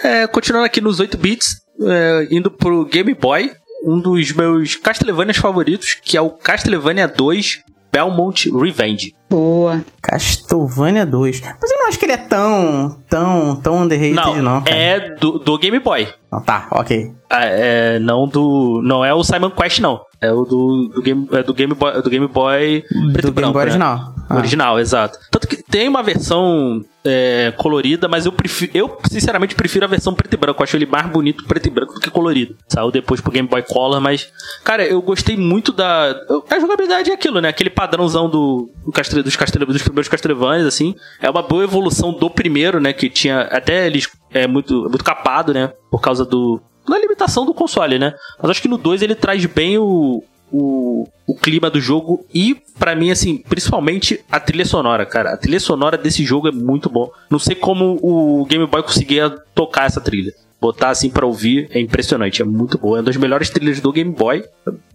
[0.02, 3.50] É, continuando aqui nos 8 bits, é, indo pro Game Boy,
[3.84, 7.62] um dos meus Castlevanias favoritos, que é o Castlevania 2
[7.92, 9.14] Belmont Revenge.
[9.28, 9.84] Boa.
[10.00, 11.40] Castlevania 2.
[11.60, 14.42] Mas eu não acho que ele é tão, tão, tão underrated, não.
[14.42, 14.76] Não, cara.
[14.76, 16.08] é do, do Game Boy.
[16.30, 17.12] Não, tá, ok.
[17.30, 18.80] É, é, não do.
[18.84, 20.00] Não é o Simon Quest, não.
[20.20, 22.02] É o do, do, Game, é do Game Boy.
[22.02, 23.70] Do Game Boy preto Do e branco, Game Boy né?
[23.70, 24.14] original.
[24.30, 24.36] Ah.
[24.36, 25.18] Original, exato.
[25.28, 28.70] Tanto que tem uma versão é, colorida, mas eu prefiro.
[28.72, 30.62] Eu, sinceramente, prefiro a versão preto e branco.
[30.62, 32.56] Eu acho ele mais bonito preto e branco do que colorido.
[32.68, 34.30] Saiu depois pro Game Boy Color, mas.
[34.62, 36.14] Cara, eu gostei muito da.
[36.48, 37.48] A jogabilidade é aquilo, né?
[37.48, 40.94] Aquele padrãozão do, do Castle, dos, Castle, dos primeiros Castlevanias, assim.
[41.20, 42.92] É uma boa evolução do primeiro, né?
[42.92, 43.40] Que tinha.
[43.40, 44.08] Até eles.
[44.32, 45.72] É muito, muito capado, né?
[45.90, 46.62] Por causa do.
[46.88, 48.14] Da limitação do console, né?
[48.40, 52.56] Mas acho que no 2 ele traz bem o, o, o clima do jogo e,
[52.78, 55.32] pra mim, assim, principalmente a trilha sonora, cara.
[55.32, 57.10] A trilha sonora desse jogo é muito bom.
[57.28, 60.32] Não sei como o Game Boy conseguia tocar essa trilha.
[60.60, 62.98] Botar assim pra ouvir é impressionante, é muito boa.
[62.98, 64.44] É uma das melhores trilhas do Game Boy.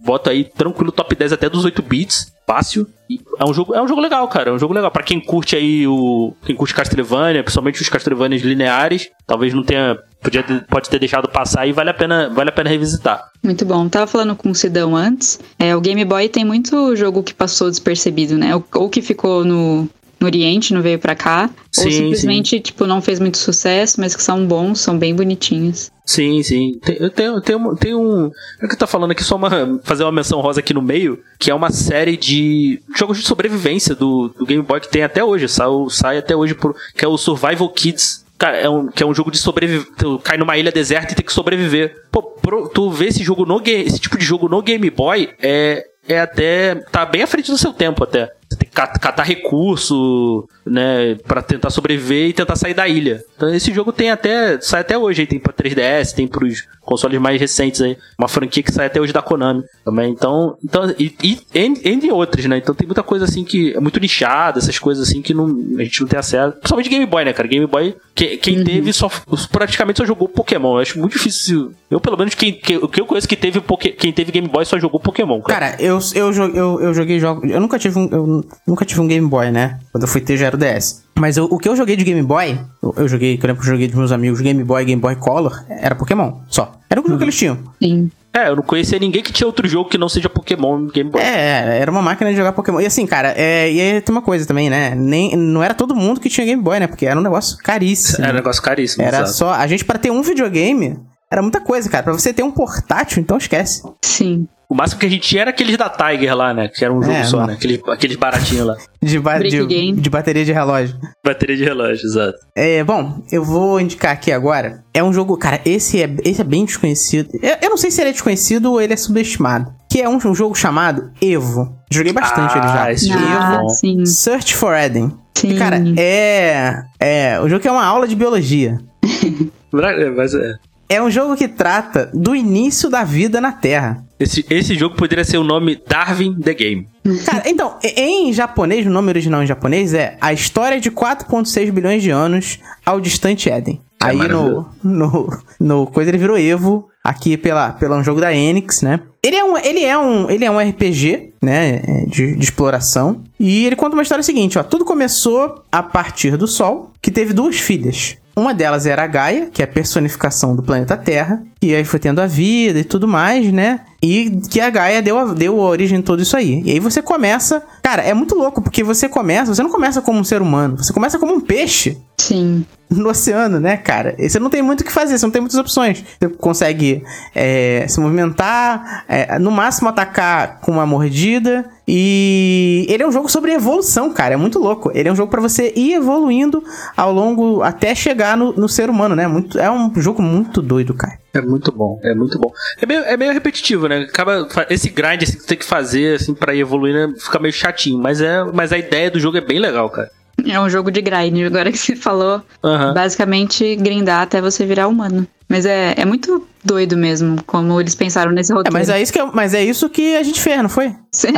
[0.00, 2.86] Bota aí tranquilo top 10 até dos 8 bits, fácil.
[3.10, 4.50] E é um jogo, é um jogo legal, cara.
[4.50, 8.42] É um jogo legal Pra quem curte aí o quem curte Castlevania, principalmente os Castlevanias
[8.42, 12.52] lineares, talvez não tenha podia pode ter deixado passar e vale a pena, vale a
[12.52, 13.30] pena revisitar.
[13.42, 13.88] Muito bom.
[13.88, 15.38] Tava falando com o Sidão antes.
[15.58, 18.54] É, o Game Boy tem muito jogo que passou despercebido, né?
[18.54, 19.88] Ou, ou que ficou no,
[20.20, 21.50] no Oriente, não veio pra cá.
[21.70, 25.90] Sim, ou simplesmente, tipo, não fez muito sucesso, mas que são bons, são bem bonitinhos.
[26.04, 26.78] Sim, sim.
[26.84, 28.30] Tem, eu tenho, tenho, tenho um.
[28.62, 29.80] É que tá falando aqui só uma.
[29.82, 33.94] Fazer uma menção rosa aqui no meio, que é uma série de jogos de sobrevivência
[33.94, 35.48] do, do Game Boy que tem até hoje.
[35.48, 38.24] Sai, sai até hoje, por, que é o Survival Kids.
[38.38, 39.86] Cara, é um, que é um jogo de sobreviver.
[39.96, 42.04] Tu cai numa ilha deserta e tem que sobreviver.
[42.12, 43.84] Pô, pro- tu vê esse jogo no game.
[43.84, 45.84] Esse tipo de jogo no Game Boy é.
[46.08, 46.76] É até.
[46.92, 48.30] tá bem à frente do seu tempo até.
[48.48, 53.22] Você tem que cat- catar recurso, né, Pra tentar sobreviver e tentar sair da ilha.
[53.36, 57.20] Então esse jogo tem até, sai até hoje, aí tem pra 3DS, tem pros consoles
[57.20, 60.10] mais recentes aí, uma franquia que sai até hoje da Konami também.
[60.12, 62.58] Então, então e, e en- entre outras, né?
[62.58, 65.46] Então tem muita coisa assim que é muito nichada, essas coisas assim que não,
[65.78, 66.52] a gente não tem acesso.
[66.52, 67.48] Principalmente Game Boy, né, cara?
[67.48, 69.10] Game Boy, que- quem teve só
[69.50, 70.76] praticamente só jogou Pokémon.
[70.76, 71.72] Eu acho muito difícil.
[71.90, 73.60] Eu pelo menos quem que, o que eu conheço que teve
[73.98, 75.60] quem teve Game Boy só jogou Pokémon, cara.
[75.72, 77.50] Cara, eu, eu, eu, eu joguei jogos.
[77.50, 78.08] Eu nunca tive um.
[78.12, 78.35] Eu
[78.66, 79.78] nunca tive um Game Boy, né?
[79.92, 81.04] Quando eu fui ter já era o DS.
[81.18, 83.62] Mas eu- o que eu joguei de Game Boy, eu, eu joguei, que eu lembro
[83.62, 86.72] que eu joguei dos meus amigos Game Boy Game Boy Color, era Pokémon, só.
[86.90, 87.58] Era o único que eles tinham.
[87.82, 88.10] Sim.
[88.34, 91.08] É, eu não conhecia ninguém que tinha outro jogo que não seja Pokémon no Game
[91.10, 91.22] Boy.
[91.22, 92.80] É, era uma máquina de jogar Pokémon.
[92.82, 94.94] E assim, cara, é, e aí tem uma coisa também, né?
[94.94, 96.86] Nem, não era todo mundo que tinha Game Boy, né?
[96.86, 98.22] Porque era um negócio caríssimo.
[98.22, 99.02] Era um negócio caríssimo.
[99.02, 99.32] Era exato.
[99.32, 99.52] só.
[99.54, 100.98] A gente, pra ter um videogame,
[101.32, 102.02] era muita coisa, cara.
[102.04, 103.82] Pra você ter um portátil, então esquece.
[104.04, 104.46] Sim.
[104.68, 106.68] O máximo que a gente tinha era aqueles da Tiger lá, né?
[106.68, 107.46] Que era um jogo É, só, não.
[107.46, 107.52] né?
[107.54, 108.76] Aqueles, aqueles baratinhos lá.
[109.00, 109.92] De, ba de, game.
[110.00, 110.96] de bateria de relógio.
[111.24, 112.36] Bateria de relógio, exato.
[112.56, 114.82] É, bom, eu vou indicar aqui agora.
[114.92, 117.28] É um jogo, cara, esse é, esse é bem desconhecido.
[117.40, 119.72] Eu, eu não sei se ele é desconhecido ou ele é subestimado.
[119.88, 121.72] Que é um, um jogo chamado Evo.
[121.90, 122.92] Joguei bastante Ah, ele já.
[122.92, 123.68] esse jogo é Ah, bom.
[123.68, 124.04] sim.
[124.04, 125.12] Search for Eden.
[125.38, 125.50] Sim.
[125.52, 126.82] E, cara, é.
[126.98, 127.40] É.
[127.40, 128.78] O jogo que é uma aula de biologia.
[129.70, 130.54] Mas é.
[130.88, 134.04] É um jogo que trata do início da vida na Terra.
[134.18, 136.88] Esse, esse jogo poderia ser o nome Darwin the Game.
[137.24, 142.02] Cara, então, em japonês, o nome original em japonês é A História de 4.6 bilhões
[142.02, 143.80] de anos ao distante Éden.
[144.02, 148.34] É Aí no, no, no coisa ele virou Evo, aqui pela, pela um jogo da
[148.34, 149.00] Enix, né?
[149.22, 153.22] Ele é um, ele é um, ele é um RPG, né, de, de exploração.
[153.40, 154.62] E ele conta uma história seguinte, ó.
[154.62, 158.16] Tudo começou a partir do Sol, que teve duas filhas.
[158.38, 161.98] Uma delas era a Gaia, que é a personificação do planeta Terra, e aí foi
[161.98, 163.80] tendo a vida e tudo mais, né?
[164.02, 166.62] E que a Gaia deu a, deu a origem a tudo isso aí.
[166.64, 167.62] E aí você começa.
[167.82, 169.54] Cara, é muito louco, porque você começa.
[169.54, 172.64] Você não começa como um ser humano, você começa como um peixe Sim.
[172.90, 174.14] no oceano, né, cara?
[174.18, 176.04] E você não tem muito o que fazer, você não tem muitas opções.
[176.20, 177.02] Você consegue
[177.34, 181.64] é, se movimentar, é, no máximo atacar com uma mordida.
[181.88, 184.34] E ele é um jogo sobre evolução, cara.
[184.34, 184.90] É muito louco.
[184.94, 186.62] Ele é um jogo pra você ir evoluindo
[186.94, 189.26] ao longo até chegar no, no ser humano, né?
[189.26, 191.18] Muito, é um jogo muito doido, cara.
[191.36, 192.50] É muito bom, é muito bom.
[192.80, 194.00] É meio, é meio repetitivo, né?
[194.00, 197.14] Acaba, esse grind assim, que você tem que fazer assim, pra ir evoluir, né?
[197.18, 197.98] Fica meio chatinho.
[197.98, 200.10] Mas, é, mas a ideia do jogo é bem legal, cara.
[200.44, 201.46] É um jogo de grind.
[201.46, 202.94] Agora que você falou, Aham.
[202.94, 205.26] basicamente grindar até você virar humano.
[205.48, 208.72] Mas é, é muito doido mesmo, como eles pensaram nesse É, roteiro.
[208.76, 210.86] mas é isso que, eu- mas é isso que a gente fez, não foi?
[210.86, 210.90] A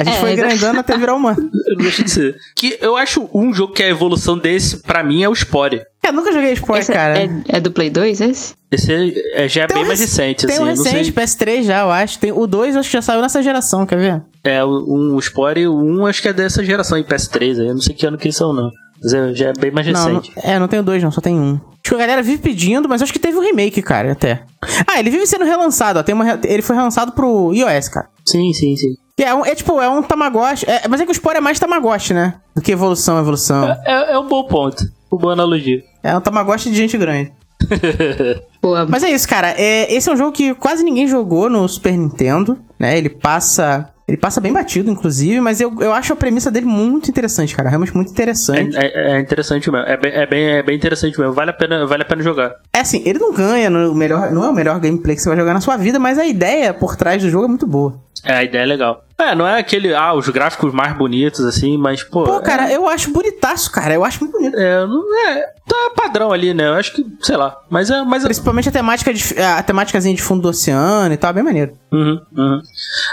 [0.05, 1.37] gente É, foi grandando até virar humano.
[1.69, 2.35] Eu não deixo de ser.
[2.57, 5.83] Que eu acho um jogo que é a evolução desse, pra mim, é o Spore.
[6.03, 7.19] Eu nunca joguei Spore, Esse é- cara.
[7.19, 8.55] é, é do Play 2 esse?
[8.73, 10.63] Esse é, é- já é Tem bem um mais rec- recente, Tem assim.
[10.63, 11.13] um não recente, sei.
[11.13, 12.19] PS3 já, eu acho.
[12.19, 14.23] Tem, o 2 eu acho que já saiu nessa geração, quer ver?
[14.43, 17.61] É, o- um, o Spore, o 1 acho que é dessa geração em PS3.
[17.61, 18.71] aí Eu não sei que ano que eles são, não.
[19.03, 20.33] Mas é- já é bem mais Não, não, recente.
[20.43, 21.61] é, não tenho dois, não, só tem um.
[21.89, 24.43] Acho que a galera vive pedindo, mas acho que teve um remake, cara, até.
[24.87, 26.03] Ah, ele vive sendo relançado, ó.
[26.03, 28.11] Tem uma, ele foi relançado pro iOS, cara.
[28.27, 28.95] Sim, sim, sim.
[29.19, 30.67] É, um- é tipo, é um Tamagotchi.
[30.69, 32.35] É, mas é que o Spore é mais Tamagotchi, né?
[32.55, 33.71] Do que evolução, evolução.
[33.87, 34.85] É, é um bom ponto.
[35.11, 35.83] Uma boa analogia.
[36.03, 37.33] É um Tamagotchi de gente grande.
[38.63, 38.87] Boa.
[38.89, 39.51] Mas é isso, cara.
[39.57, 42.97] É, esse é um jogo que quase ninguém jogou no Super Nintendo, né?
[42.99, 43.91] Ele passa.
[44.07, 47.69] Ele passa bem batido, inclusive, mas eu, eu acho a premissa dele muito interessante, cara.
[47.69, 48.75] Realmente muito interessante.
[48.75, 49.87] É, é- é interessante mesmo.
[49.87, 51.35] É bem, é, bem, é bem interessante mesmo.
[51.35, 52.55] Vale a pena, vale a pena jogar.
[52.73, 54.33] É assim, ele não ganha no melhor.
[54.33, 56.73] Não é o melhor gameplay que você vai jogar na sua vida, mas a ideia
[56.73, 58.01] por trás do jogo é muito boa.
[58.25, 59.05] É, a ideia é legal.
[59.21, 62.23] É, não é aquele, ah, os gráficos mais bonitos, assim, mas, pô.
[62.23, 63.93] Pô, é- cara, eu acho bonitaço, cara.
[63.93, 64.57] Eu acho muito bonito.
[64.57, 65.41] É, não é.
[65.67, 66.69] Tá padrão ali, né?
[66.69, 67.57] Eu acho que, sei lá.
[67.69, 68.01] Mas é.
[68.03, 71.43] Mas é Principalmente a temática de, a temáticazinha de fundo do oceano e tal, bem
[71.43, 71.73] maneiro.
[71.93, 72.63] Uhum, uhum.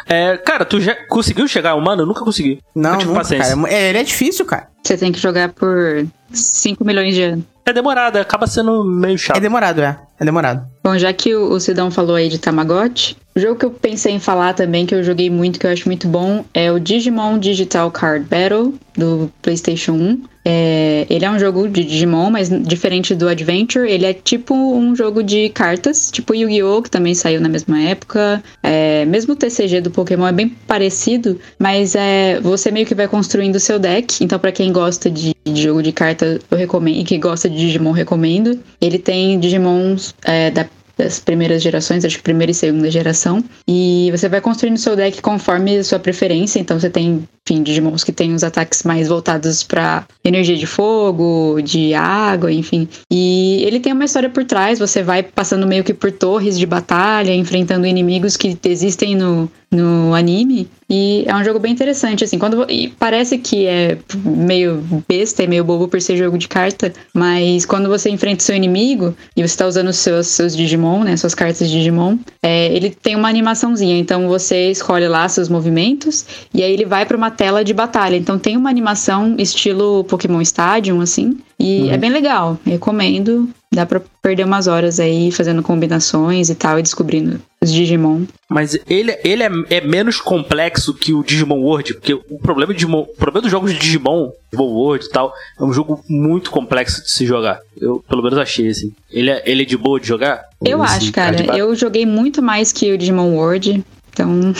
[0.07, 2.03] É, cara, tu já conseguiu chegar ao humano?
[2.03, 2.61] Eu nunca consegui.
[2.75, 3.55] Não, eu tive nunca, paciência.
[3.55, 3.73] cara.
[3.73, 4.67] É, ele é difícil, cara.
[4.83, 7.45] Você tem que jogar por 5 milhões de anos.
[7.65, 9.37] É demorado, acaba sendo meio chato.
[9.37, 9.99] É demorado, é.
[10.19, 10.65] É demorado.
[10.83, 14.13] Bom, já que o, o Sidão falou aí de Tamagotchi, o jogo que eu pensei
[14.13, 17.37] em falar também, que eu joguei muito, que eu acho muito bom, é o Digimon
[17.37, 20.23] Digital Card Battle, do PlayStation 1.
[20.45, 24.95] É, ele é um jogo de Digimon, mas diferente do Adventure, ele é tipo um
[24.95, 28.41] jogo de cartas, tipo Yu-Gi-Oh!, que também saiu na mesma época.
[28.63, 33.07] É, mesmo o TCG do Pokémon é bem parecido, mas é, você meio que vai
[33.07, 34.23] construindo o seu deck.
[34.23, 37.57] Então, pra quem gosta de, de jogo de carta, eu recomendo, e que gosta de
[37.57, 38.57] Digimon, recomendo.
[38.79, 40.65] Ele tem Digimons é, da
[40.97, 43.43] das primeiras gerações, acho que primeira e segunda geração.
[43.67, 46.59] E você vai construindo seu deck conforme a sua preferência.
[46.59, 51.59] Então você tem, enfim, Digimons que tem os ataques mais voltados para energia de fogo,
[51.61, 52.87] de água, enfim.
[53.11, 54.79] E ele tem uma história por trás.
[54.79, 60.13] Você vai passando meio que por torres de batalha, enfrentando inimigos que existem no, no
[60.13, 60.67] anime.
[60.89, 65.47] E é um jogo bem interessante, assim, quando e parece que é meio besta e
[65.47, 69.57] meio bobo por ser jogo de carta, mas quando você enfrenta seu inimigo e você
[69.57, 70.55] tá usando seus, seus
[70.85, 75.27] Digimon, né, suas cartas de Digimon, é, ele tem uma animaçãozinha, então você escolhe lá
[75.27, 79.35] seus movimentos e aí ele vai pra uma tela de batalha, então tem uma animação
[79.37, 85.31] estilo Pokémon Stadium, assim, e é bem legal, recomendo, dá pra perder umas horas aí
[85.31, 88.23] fazendo combinações e tal, e descobrindo os Digimon.
[88.49, 92.79] Mas ele, ele é, é menos complexo que o Digimon World, porque o problema, de
[92.79, 96.49] Digimon, o problema dos jogos de Digimon, Digimon World e tal, é um jogo muito
[96.49, 97.59] complexo de se jogar.
[97.79, 98.93] Eu, pelo menos, achei, assim.
[99.11, 100.45] Ele é, ele é de boa de jogar?
[100.63, 101.33] Eu Esse acho, cara.
[101.33, 101.59] card battle?
[101.59, 103.83] Eu joguei muito mais que o Digimon World,
[104.13, 104.53] então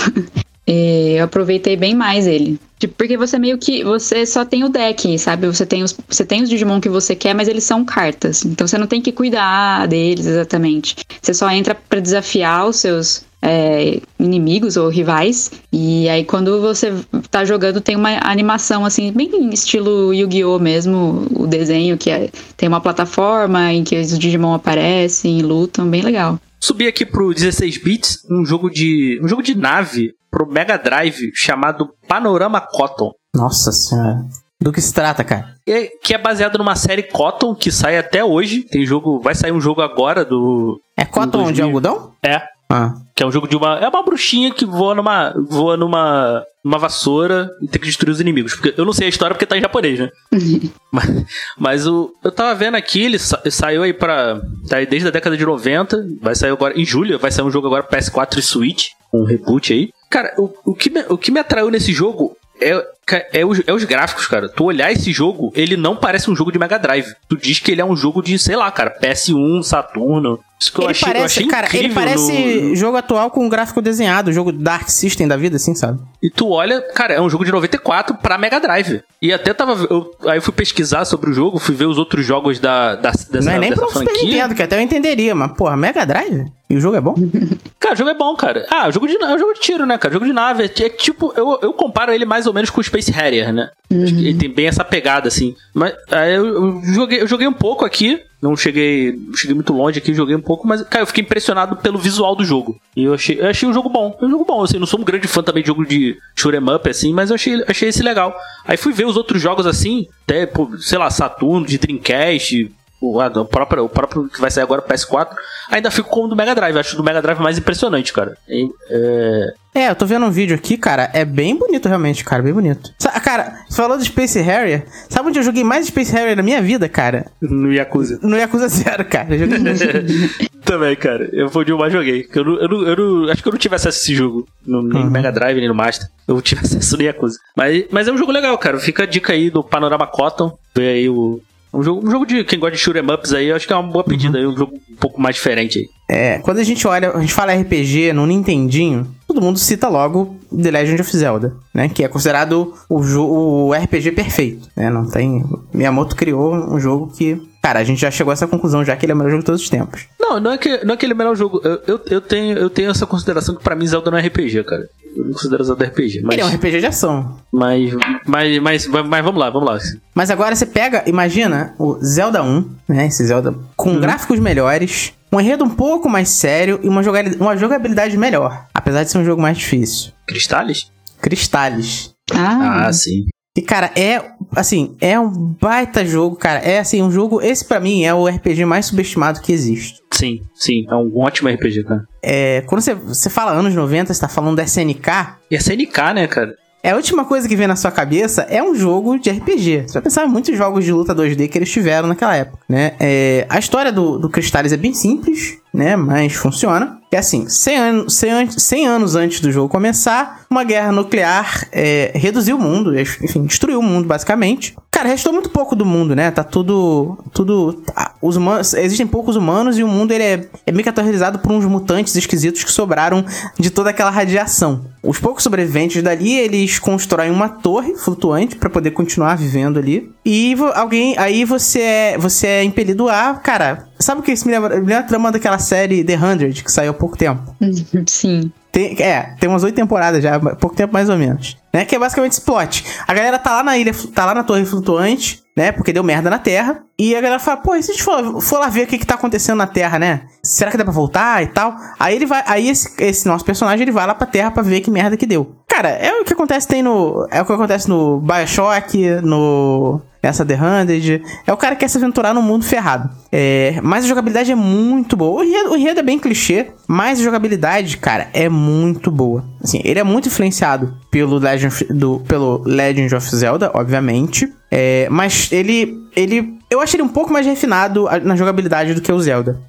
[0.68, 2.60] eh, eu aproveitei bem mais ele.
[2.86, 3.84] Tipo, Porque você meio que.
[3.84, 5.48] Você só tem o deck, sabe?
[5.48, 8.46] Você tem, os, você tem os Digimon que você quer, mas eles são cartas.
[8.46, 10.96] Então você não tem que cuidar deles exatamente.
[11.22, 15.52] Você só entra pra desafiar os seus é, inimigos ou rivais.
[15.72, 16.94] E aí quando você
[17.30, 20.60] tá jogando, tem uma animação assim, bem estilo Yu-Gi-Oh!
[20.60, 26.02] mesmo, o desenho, que é- tem uma plataforma em que os Digimon aparecem lutam, bem
[26.02, 26.40] legal.
[26.66, 31.30] Subi aqui pro 16 bits um jogo de um jogo de nave pro Mega Drive
[31.36, 33.12] chamado Panorama Cotton.
[33.36, 34.26] Nossa senhora.
[34.60, 35.54] Do que se trata, cara?
[35.68, 38.64] E- que é baseado numa série Cotton que sai até hoje.
[38.64, 41.66] Tem jogo, vai sair um jogo agora do É cotton de 2000.
[41.66, 42.14] algodão?
[42.24, 42.42] é,
[42.76, 42.94] Ah.
[43.16, 46.78] que é um jogo de uma é uma bruxinha que voa numa voa numa numa
[46.80, 48.54] vassoura e tem que destruir os inimigos.
[48.56, 50.10] Porque eu não sei a história porque tá em japonês, né?
[50.92, 51.26] mas,
[51.58, 55.12] mas o eu tava vendo aqui, ele sa- saiu aí pra tá aí desde a
[55.12, 58.42] década de 90, vai sair agora em julho, vai sair um jogo agora PS4 e
[58.42, 59.90] Switch, um reboot aí.
[60.10, 62.86] Cara, o, o, que, me, o que me atraiu nesse jogo é,
[63.34, 64.50] é, os, é os gráficos, cara.
[64.50, 67.08] Tu olhar esse jogo, ele não parece um jogo de Mega Drive.
[67.28, 70.40] Tu diz que ele é um jogo de, sei lá, cara, PS1, Saturno.
[70.60, 73.30] Isso que eu Ele achei, eu parece, achei cara, ele incrível parece no- jogo atual
[73.30, 76.00] com gráfico desenhado, jogo Dark System da vida, assim, sabe?
[76.24, 79.02] E tu olha, cara, é um jogo de 94 pra Mega Drive.
[79.22, 79.74] E até tava.
[79.90, 83.12] eu- aí eu fui pesquisar sobre o jogo, fui ver os outros jogos da, da,
[83.12, 84.14] dessa, não é nem pra um Super.
[84.14, 86.46] Nintendo, que até eu entenderia, mas, porra, Mega Drive?
[86.70, 87.16] E o jogo é bom?
[87.80, 88.66] Cara, o jogo é bom, cara.
[88.70, 90.14] Ah, o jogo de, é um jogo de tiro, né, cara?
[90.14, 90.64] Jogo de nave.
[90.64, 93.70] É, é tipo, eu, eu comparo ele mais ou menos com o Space Harrier, né?
[93.88, 95.56] Que ele tem bem essa pegada, assim.
[95.74, 98.22] Mas aí eu, eu joguei, eu joguei um pouco aqui.
[98.42, 101.98] Não cheguei, cheguei muito longe aqui, joguei um pouco, mas, cara, eu fiquei impressionado pelo
[101.98, 102.80] visual do jogo.
[102.96, 104.16] E eu achei, eu achei o jogo bom.
[104.22, 106.62] É um jogo bom, assim, não sou um grande fã também de jogo de shoot'em
[106.76, 108.36] up, assim, mas eu achei, achei esse legal.
[108.64, 110.48] Aí fui ver os outros jogos assim, até,
[110.80, 112.72] sei lá, Saturno, de Dreamcast,
[113.14, 115.30] o, a- o próprio, o próprio que vai sair agora, PS4,
[115.70, 116.78] ainda fico com o do Mega Drive.
[116.78, 118.36] Acho o do Mega Drive mais impressionante, cara.
[118.48, 122.42] E, é, É, eu tô vendo um vídeo aqui, cara, é bem bonito realmente, cara,
[122.42, 122.92] bem bonito.
[122.98, 126.44] Sa- Cara, você falou do Space Harrier, sabe onde eu joguei mais Space Harrier na
[126.44, 127.26] minha vida, cara?
[127.42, 128.20] no Yakuza.
[128.22, 129.28] No Yakuza Zero, cara.
[130.64, 131.30] Também, cara.
[131.32, 132.28] Eu foi onde eu mais joguei.
[132.34, 134.48] Eu, não- eu, não- eu não- acho que eu não tive acesso a esse jogo.
[134.66, 136.08] No, nem no Mega Drive, nem no Master.
[136.28, 137.38] Eu tive acesso no Yakuza.
[137.56, 138.80] Mas, mas é um jogo legal, cara.
[138.80, 140.58] Fica a dica aí do Panorama Cotton.
[140.76, 141.40] Vê aí o.
[141.76, 143.76] Um jogo, um jogo de quem gosta de shoot'em ups aí, eu acho que é
[143.76, 145.90] uma boa pedida aí, um jogo um pouco mais diferente aí.
[146.08, 150.38] É, quando a gente olha, a gente fala RPG no Nintendinho, todo mundo cita logo
[150.50, 151.90] The Legend of Zelda, né?
[151.90, 154.90] Que é considerado o, o RPG perfeito, né?
[154.90, 155.44] Não tem...
[155.74, 157.42] Miyamoto criou um jogo que...
[157.62, 159.42] Cara, a gente já chegou a essa conclusão já que ele é o melhor jogo
[159.42, 160.06] de todos os tempos.
[160.20, 161.60] Não, não é que, não é que ele é o melhor jogo.
[161.64, 164.64] Eu, eu, eu tenho, eu tenho essa consideração que pra mim Zelda não é RPG,
[164.64, 164.88] cara.
[165.16, 166.22] Eu não considero Zelda RPG.
[166.24, 167.38] Mas, Ele é um RPG de ação.
[167.52, 167.92] mas,
[168.26, 169.78] mas, mas, mas, vamos lá, vamos lá.
[170.14, 173.08] Mas agora você pega, imagina o Zelda 1, né?
[173.08, 177.56] Esse Zelda com gráficos melhores, um enredo um pouco mais sério e uma jogabilidade, uma
[177.58, 178.66] jogabilidade melhor.
[178.74, 180.12] Apesar de ser um jogo mais difícil.
[180.28, 180.92] Cristales?
[181.22, 182.14] Cristales.
[182.34, 183.26] Ah, Ah, sim.
[183.56, 184.22] E, cara, é,
[184.54, 186.60] assim, é um baita jogo, cara.
[186.60, 187.42] É, assim, um jogo...
[187.42, 190.02] Esse, pra mim, é o RPG mais subestimado que existe.
[190.12, 190.86] Sim, sim.
[190.90, 192.04] É um ótimo RPG, cara.
[192.22, 195.38] É, quando você, você fala anos 90, você tá falando da SNK...
[195.50, 196.56] E SNK, né, cara?
[196.86, 199.86] É a última coisa que vem na sua cabeça é um jogo de RPG.
[199.88, 202.92] Você vai pensar em muitos jogos de luta 2D que eles tiveram naquela época, né?
[203.00, 205.96] É, a história do, do Cristales é bem simples, né?
[205.96, 207.00] Mas funciona.
[207.12, 211.66] É assim, 100, an 100, an 100 anos antes do jogo começar, uma guerra nuclear
[211.72, 214.76] é, reduziu o mundo, enfim, destruiu o mundo basicamente.
[214.92, 216.32] Cara, restou muito pouco do mundo, né?
[216.32, 217.18] Tá tudo...
[217.34, 220.90] tudo tá- os humanos, existem poucos humanos e o mundo ele é, é meio que
[220.90, 223.24] aterrorizado por uns mutantes esquisitos que sobraram
[223.60, 224.86] de toda aquela radiação.
[225.04, 230.12] Os poucos sobreviventes dali, eles constroem uma torre flutuante pra poder continuar vivendo ali.
[230.26, 234.54] E alguém, aí você é, você é impelido a, cara, sabe o que isso me
[234.54, 234.70] lembra?
[234.76, 237.56] Me lembra a trama daquela série The 100 que saiu há pouco tempo.
[238.08, 238.52] sim.
[238.72, 241.58] Tem, é, tem umas oito temporadas já, pouco tempo mais ou menos.
[241.74, 241.86] Né?
[241.86, 242.86] Que é basicamente esse plot.
[243.08, 245.72] A galera tá lá na ilha, tá lá na torre flutuante, né?
[245.72, 246.84] Porque deu merda na Terra.
[247.00, 248.98] E a galera fala, pô, e se a gente for, for lá ver o que,
[248.98, 250.24] que tá acontecendo na Terra, né?
[250.44, 251.74] Será que dá pra voltar e tal?
[251.98, 252.44] Aí ele vai.
[252.46, 255.26] Aí esse, esse nosso personagem ele vai lá pra Terra pra ver que merda que
[255.26, 255.56] deu.
[255.68, 257.28] Cara, é o que acontece tem no.
[257.32, 260.02] É o que acontece no Bioshock, no.
[260.26, 261.22] Essa The 100.
[261.46, 263.10] É o cara que quer se aventurar num mundo ferrado.
[263.32, 265.42] É, mas a jogabilidade é muito boa.
[265.42, 269.44] O enredo, o enredo é bem clichê, mas a jogabilidade, cara, é muito boa.
[269.64, 274.52] Assim, ele é muito influenciado pelo Legend, do, pelo Legend of Zelda, obviamente.
[274.72, 276.56] É, mas ele, ele.
[276.70, 279.60] Eu acho ele um pouco mais refinado na jogabilidade do que o Zelda.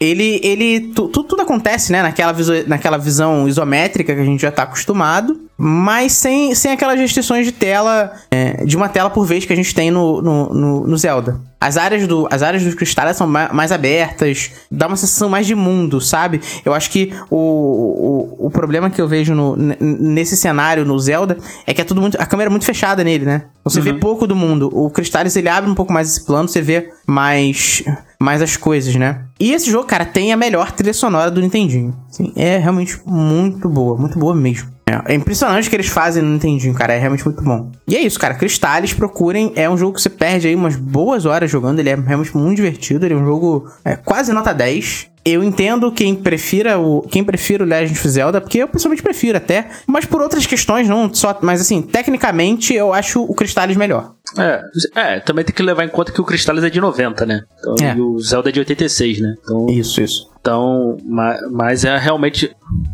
[0.00, 0.40] Ele.
[0.42, 2.02] ele tu- tu- tudo acontece, né?
[2.02, 5.38] Naquela, visu- naquela visão isométrica que a gente já tá acostumado.
[5.56, 8.12] Mas sem, sem aquelas restrições de tela.
[8.30, 11.40] é, de uma tela por vez que a gente tem no, no, no- no Zelda.
[11.62, 15.46] As áreas, do, as áreas dos cristais são ma- mais abertas, dá uma sensação mais
[15.46, 16.40] de mundo, sabe?
[16.64, 21.36] Eu acho que o, o, o problema que eu vejo no, nesse cenário, no Zelda,
[21.66, 22.20] é que é tudo muito.
[22.20, 23.44] A câmera é muito fechada nele, né?
[23.64, 24.68] Você vê pouco do mundo.
[24.72, 27.84] O Cristales ele abre um pouco mais esse plano, você vê mais,
[28.18, 29.20] mais as coisas, né?
[29.38, 31.94] E esse jogo, cara, tem a melhor trilha sonora do Nintendinho.
[32.10, 34.68] Assim, é realmente muito boa, muito boa mesmo.
[34.86, 36.92] É, é impressionante o que eles fazem no Nintendinho, cara.
[36.92, 37.70] É realmente muito bom.
[37.86, 38.34] E é isso, cara.
[38.34, 39.52] Cristales, procurem.
[39.54, 41.78] É um jogo que você perde aí umas boas horas jogando.
[41.78, 43.06] Ele é realmente muito divertido.
[43.06, 45.12] Ele é um jogo é, quase nota 10.
[45.24, 49.38] Eu entendo quem prefira o quem prefira o Legend of Zelda, porque eu pessoalmente prefiro
[49.38, 54.14] até, mas por outras questões não só, mas assim, tecnicamente eu acho o Cristales melhor.
[54.38, 54.62] É,
[54.94, 57.42] é, também tem que levar em conta que o Cristales é de 90, né?
[57.58, 57.94] Então, É.
[57.96, 59.34] E o Zelda é de 86, né?
[59.42, 60.30] Então, Isso, isso.
[60.40, 62.50] então ma- mas é realmente.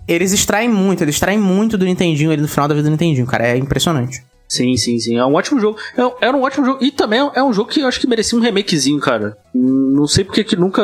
[0.06, 3.26] Eles extraem muito, eles extraem muito do Nintendinho ali no final da vida do Nintendinho,
[3.26, 4.22] cara, é impressionante.
[4.48, 5.18] Sim, sim, sim.
[5.18, 5.78] É um ótimo jogo.
[5.96, 6.82] É, era um ótimo jogo.
[6.82, 9.36] E também é um jogo que eu acho que merecia um remakezinho, cara.
[9.54, 10.82] Não sei porque que nunca.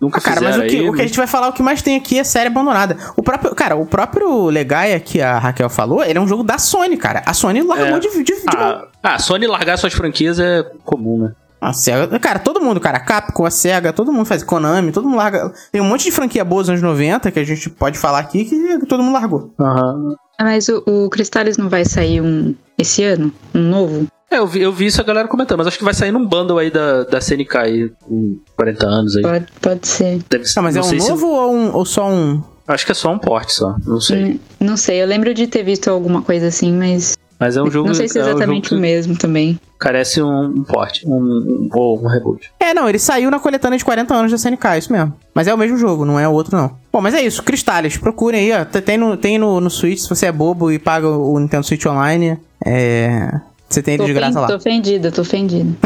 [0.00, 1.62] Nunca Ah, cara, mas o que, aí, o que a gente vai falar, o que
[1.62, 2.96] mais tem aqui é série abandonada.
[3.16, 6.58] O próprio, cara, o próprio Legaia que a Raquel falou, ele é um jogo da
[6.58, 7.22] Sony, cara.
[7.26, 7.98] A Sony largou É.
[7.98, 8.34] de, de, de.
[8.56, 11.32] Ah, ah, Sony largar suas franquias é comum, né?
[11.60, 15.08] A SEGA, cara, todo mundo, cara, a Capcom, a SEGA, todo mundo faz Konami, todo
[15.08, 15.50] mundo larga.
[15.72, 18.44] Tem um monte de franquia boa dos anos 90 que a gente pode falar aqui
[18.44, 19.54] que todo mundo largou.
[19.58, 20.12] Aham.
[20.12, 23.32] Ah, Mas o, o Cristales não vai sair um esse ano?
[23.54, 24.06] Um novo?
[24.30, 26.26] É, eu vi, eu vi isso a galera comentando, mas acho que vai sair num
[26.26, 29.22] bundle aí da, da CNK aí, com 40 anos aí.
[29.22, 30.20] Pode, pode ser.
[30.28, 32.42] Deve, Não, mas é um sei se- novo ou, um- ou só um.
[32.66, 34.24] Acho que é só um porte só, não sei.
[34.24, 37.16] Hum, Não sei, eu lembro de ter visto alguma coisa assim, mas.
[37.38, 37.88] Mas é um jogo.
[37.88, 39.58] não sei se é um exatamente o mesmo também.
[39.78, 42.50] Carece um, porte, um, um, ou um reboot.
[42.58, 45.12] É, não, ele saiu na coletânea de 40 anos da SNK, isso mesmo.
[45.34, 46.76] Mas é o mesmo jogo, não é o outro, não.
[46.92, 48.64] Bom, mas é isso, Cristales, procurem aí, ó.
[48.64, 51.84] Tem no, tem no, no Switch, se você é bobo e paga o Nintendo Switch
[51.86, 53.40] Online, é.
[53.68, 54.46] Você tem ele de graça lá.
[54.46, 55.70] tô ofendida, tô ofendida.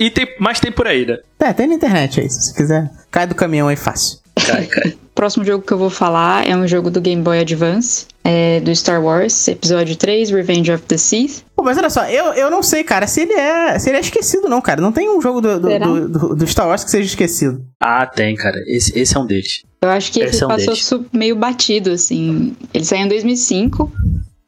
[0.00, 1.18] E tem, mas tem por aí, né?
[1.38, 2.90] É, tem na internet aí, se você quiser.
[3.10, 4.18] Cai do caminhão aí fácil.
[4.46, 4.94] Cai, cai.
[5.20, 8.58] O próximo jogo que eu vou falar é um jogo do Game Boy Advance, é
[8.60, 11.42] do Star Wars, episódio 3, Revenge of the Sith.
[11.54, 13.78] Pô, mas olha só, eu, eu não sei, cara, se ele é.
[13.78, 14.80] Se ele é esquecido, não, cara.
[14.80, 17.62] Não tem um jogo do, do, do, do- do Star Wars que seja esquecido.
[17.78, 18.56] Ah, tem, cara.
[18.66, 19.62] Esse, esse é um deles.
[19.82, 22.56] Eu acho que esse Esse é um passou meio batido, assim.
[22.72, 23.92] Ele saiu em 2005,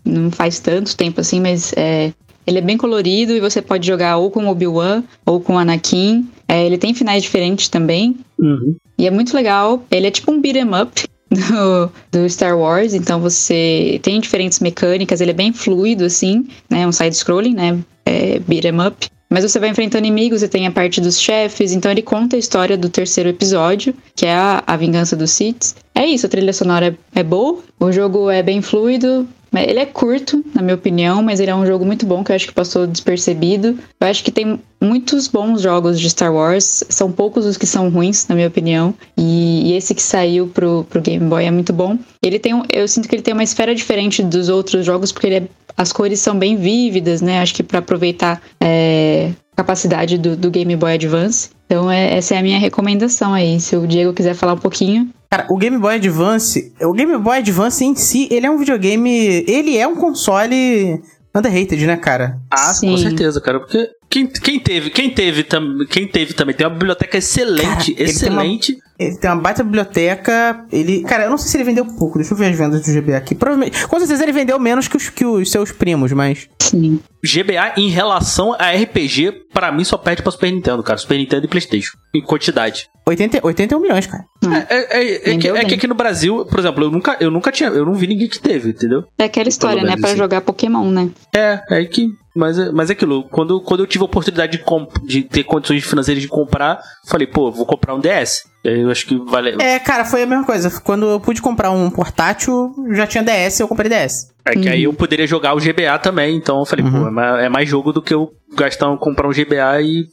[0.06, 2.12] não faz tanto tempo assim, mas é,
[2.46, 6.26] ele é bem colorido e você pode jogar ou com Obi-Wan ou com Anakin.
[6.52, 8.14] É, ele tem finais diferentes também.
[8.38, 8.76] Uhum.
[8.98, 9.82] E é muito legal.
[9.90, 15.22] Ele é tipo um beat'em up, do, do Star Wars, então você tem diferentes mecânicas,
[15.22, 16.86] ele é bem fluido, assim, né?
[16.86, 17.78] Um side-scrolling, né?
[18.04, 19.08] É, beat 'em up.
[19.30, 22.38] Mas você vai enfrentando inimigos, você tem a parte dos chefes, então ele conta a
[22.38, 25.74] história do terceiro episódio, que é a, a vingança dos Sith.
[25.94, 30.42] É isso, a trilha sonora é boa, o jogo é bem fluido, Ele é curto,
[30.54, 32.86] na minha opinião, mas ele é um jogo muito bom que eu acho que passou
[32.86, 33.78] despercebido.
[34.00, 37.88] Eu acho que tem muitos bons jogos de Star Wars, são poucos os que são
[37.90, 38.94] ruins, na minha opinião.
[39.16, 41.98] E, esse que saiu pro, pro Game Boy é muito bom.
[42.22, 45.28] Ele tem um, eu sinto que ele tem uma esfera diferente dos outros jogos, porque
[45.28, 45.42] é,
[45.76, 47.40] as cores são bem vívidas, né?
[47.40, 51.50] Acho que para aproveitar é, a capacidade do, do Game Boy Advance.
[51.66, 53.58] Então, é, essa é a minha recomendação aí.
[53.60, 55.10] Se o Diego quiser falar um pouquinho.
[55.32, 59.42] Cara, o Game Boy Advance, o Game Boy Advance em si, ele é um videogame,
[59.48, 61.02] ele é um console
[61.34, 62.38] underrated, né, cara?
[62.50, 62.90] Ah, Sim.
[62.90, 63.58] com certeza, cara.
[63.58, 67.80] Porque quem, quem teve, quem teve, tam, quem teve também tem uma biblioteca excelente, Cara,
[67.88, 68.76] ele tem excelente.
[68.98, 71.02] Ele tem uma baita biblioteca, ele...
[71.04, 73.16] Cara, eu não sei se ele vendeu pouco, deixa eu ver as vendas do GBA
[73.16, 73.34] aqui.
[73.34, 76.46] Provavelmente, com certeza ele vendeu menos que os, que os seus primos, mas...
[76.60, 77.00] Sim.
[77.24, 80.98] GBA em relação a RPG, pra mim só perde pra Super Nintendo, cara.
[80.98, 81.96] Super Nintendo e Playstation.
[82.14, 82.88] Em quantidade.
[83.06, 84.24] 80, 81 milhões, cara.
[84.68, 87.30] É, é- é- é que, é que aqui no Brasil, por exemplo, eu nunca, eu
[87.30, 89.04] nunca tinha, eu não vi ninguém que teve, entendeu?
[89.18, 89.94] É aquela história, né?
[90.02, 90.16] assim.
[90.16, 91.10] jogar Pokémon, né?
[91.34, 92.08] É, é que.
[92.34, 94.64] Mas, é- mas é aquilo, quando, quando eu tive a oportunidade de,
[95.06, 98.50] de ter condições financeiras de comprar, falei, pô, vou comprar um DS.
[98.64, 99.56] Eu acho que vale.
[99.60, 100.70] É, cara, foi a mesma coisa.
[100.82, 104.32] Quando eu pude comprar um portátil, já tinha DS, eu comprei DS.
[104.44, 107.44] É que aí eu poderia jogar o GBA também, então eu falei, pô, é mais,
[107.44, 110.08] é mais jogo do que eu gastar, comprar um GBA e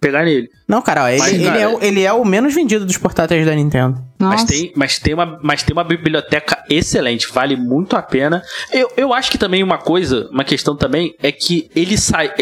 [0.00, 0.48] pegar nele.
[0.68, 2.96] Não, cara, ó, ele, Mas, ele cara, é, o, ele é o menos vendido dos
[2.96, 4.00] portáteis da Nintendo.
[4.18, 4.36] Nossa.
[4.36, 8.40] Mas tem, mas, tem uma, mas tem uma biblioteca excelente, vale muito a pena.
[8.72, 12.32] Eu, eu acho que também uma coisa, uma questão também, é que ele sai.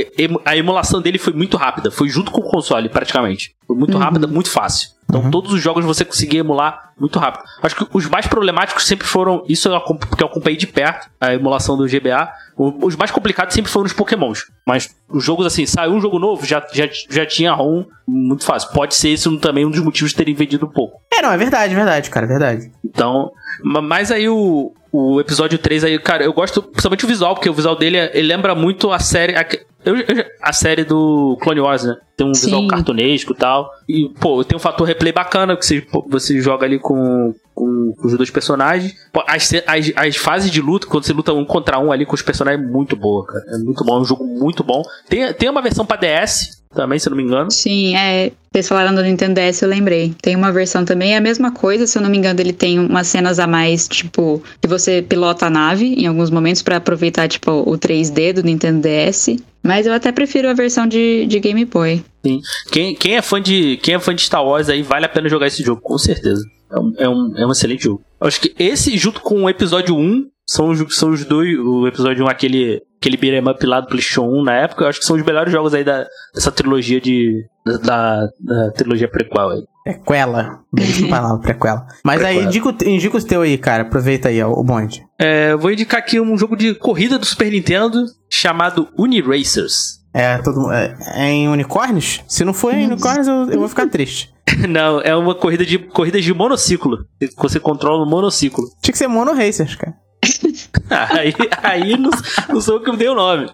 [0.45, 3.55] A emulação dele foi muito rápida, foi junto com o console, praticamente.
[3.67, 4.91] Foi muito rápida, muito fácil.
[5.11, 7.45] Então todos os jogos você conseguia emular muito rápido.
[7.63, 9.43] Acho que os mais problemáticos sempre foram.
[9.49, 12.31] Isso eu porque eu acompanhei de perto a emulação do GBA.
[12.57, 14.45] Os mais complicados sempre foram os Pokémons.
[14.67, 18.71] Mas os jogos assim, saiu um jogo novo, já, já, já tinha ROM muito fácil.
[18.73, 21.01] Pode ser isso também um dos motivos de terem vendido um pouco.
[21.13, 22.71] É, não, é verdade, é verdade, cara, é verdade.
[22.85, 23.33] Então,
[23.65, 27.49] ma- mas aí o, o episódio 3 aí, cara, eu gosto principalmente o visual, porque
[27.49, 29.47] o visual dele ele lembra muito a série a,
[29.85, 31.97] eu- eu a série do Clone Wars, né?
[32.17, 32.69] Tem um visual Sim.
[32.69, 33.71] cartunesco e tal.
[33.89, 37.95] E, pô, tem um fator replay bacana, que você, pô, você joga ali com, com
[38.03, 38.95] os dois personagens.
[39.27, 42.23] As, as, as fases de luta, quando você luta um contra um ali com os
[42.23, 43.45] personagens, é muito boa, cara.
[43.49, 44.83] É muito bom, é um jogo muito bom.
[45.09, 47.51] Tem, tem uma versão pra DS também, se eu não me engano.
[47.51, 48.33] Sim, é.
[48.53, 50.15] Vocês falaram do Nintendo DS, eu lembrei.
[50.21, 52.79] Tem uma versão também, é a mesma coisa, se eu não me engano, ele tem
[52.79, 57.29] umas cenas a mais, tipo, que você pilota a nave em alguns momentos pra aproveitar,
[57.29, 59.37] tipo, o 3D do Nintendo DS.
[59.63, 62.03] Mas eu até prefiro a versão de, de Game Boy.
[62.25, 62.41] Sim.
[62.73, 65.29] Quem, quem, é fã de, quem é fã de Star Wars aí, vale a pena
[65.29, 66.43] jogar esse jogo, com certeza.
[66.73, 68.03] É um, é um, é um excelente jogo.
[68.21, 71.59] Eu acho que esse, junto com o episódio 1, são os, são os dois.
[71.59, 74.99] O episódio 1, aquele, aquele beat'em up lá do PlayStation 1 na época, eu acho
[75.01, 77.45] que são os melhores jogos aí da, dessa trilogia de.
[77.85, 79.63] Da, da trilogia prequel aí.
[79.85, 80.61] Prequela.
[80.73, 81.87] Belíssima palavra, prequela.
[82.05, 82.47] Mas aí, Prequela.
[82.47, 83.83] indica, o- indica os teus aí, cara.
[83.83, 85.03] Aproveita aí, ó, o bonde.
[85.21, 90.01] É, eu vou indicar aqui um jogo de corrida do Super Nintendo chamado Uniracers.
[90.13, 92.21] É, todo, é, é em unicórnios?
[92.27, 94.33] Se não for em unicórnios, eu, eu vou ficar triste.
[94.69, 97.07] Não, é uma corrida de corrida de monociclo.
[97.37, 98.65] Você controla o monociclo.
[98.83, 99.95] Tinha que ser Mono Racers, cara.
[100.91, 101.33] Aí,
[101.63, 102.11] aí não,
[102.49, 103.49] não sou eu que me dei o nome.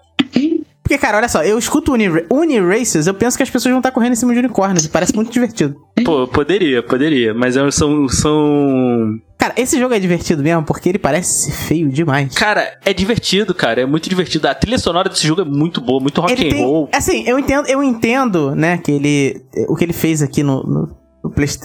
[0.81, 3.91] Porque, cara, olha só, eu escuto Uni, Uni eu penso que as pessoas vão estar
[3.91, 4.85] correndo em cima de unicórnios.
[4.85, 5.75] E parece muito divertido.
[6.03, 7.33] Pô, poderia, poderia.
[7.33, 8.07] Mas são.
[8.07, 9.19] são...
[9.37, 12.33] Cara, esse jogo é divertido mesmo, porque ele parece feio demais.
[12.33, 13.81] Cara, é divertido, cara.
[13.81, 14.47] É muito divertido.
[14.47, 16.89] A trilha sonora desse jogo é muito boa, muito rock ele and tem, roll.
[16.91, 20.95] assim, eu entendo, eu entendo, né, que ele, o que ele fez aqui no, no,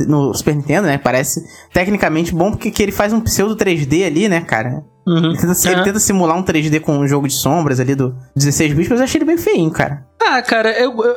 [0.07, 1.43] no Super Nintendo, né, parece
[1.73, 4.85] tecnicamente bom, porque que ele faz um pseudo 3D ali, né, cara.
[5.07, 5.31] Uhum.
[5.33, 5.85] Ele tenta, ele É.
[5.85, 9.05] tenta simular um 3D com um jogo de sombras ali do 16 bits, mas eu
[9.05, 10.05] achei ele bem feinho, cara.
[10.23, 10.93] Ah, cara, eu.
[11.03, 11.15] eu...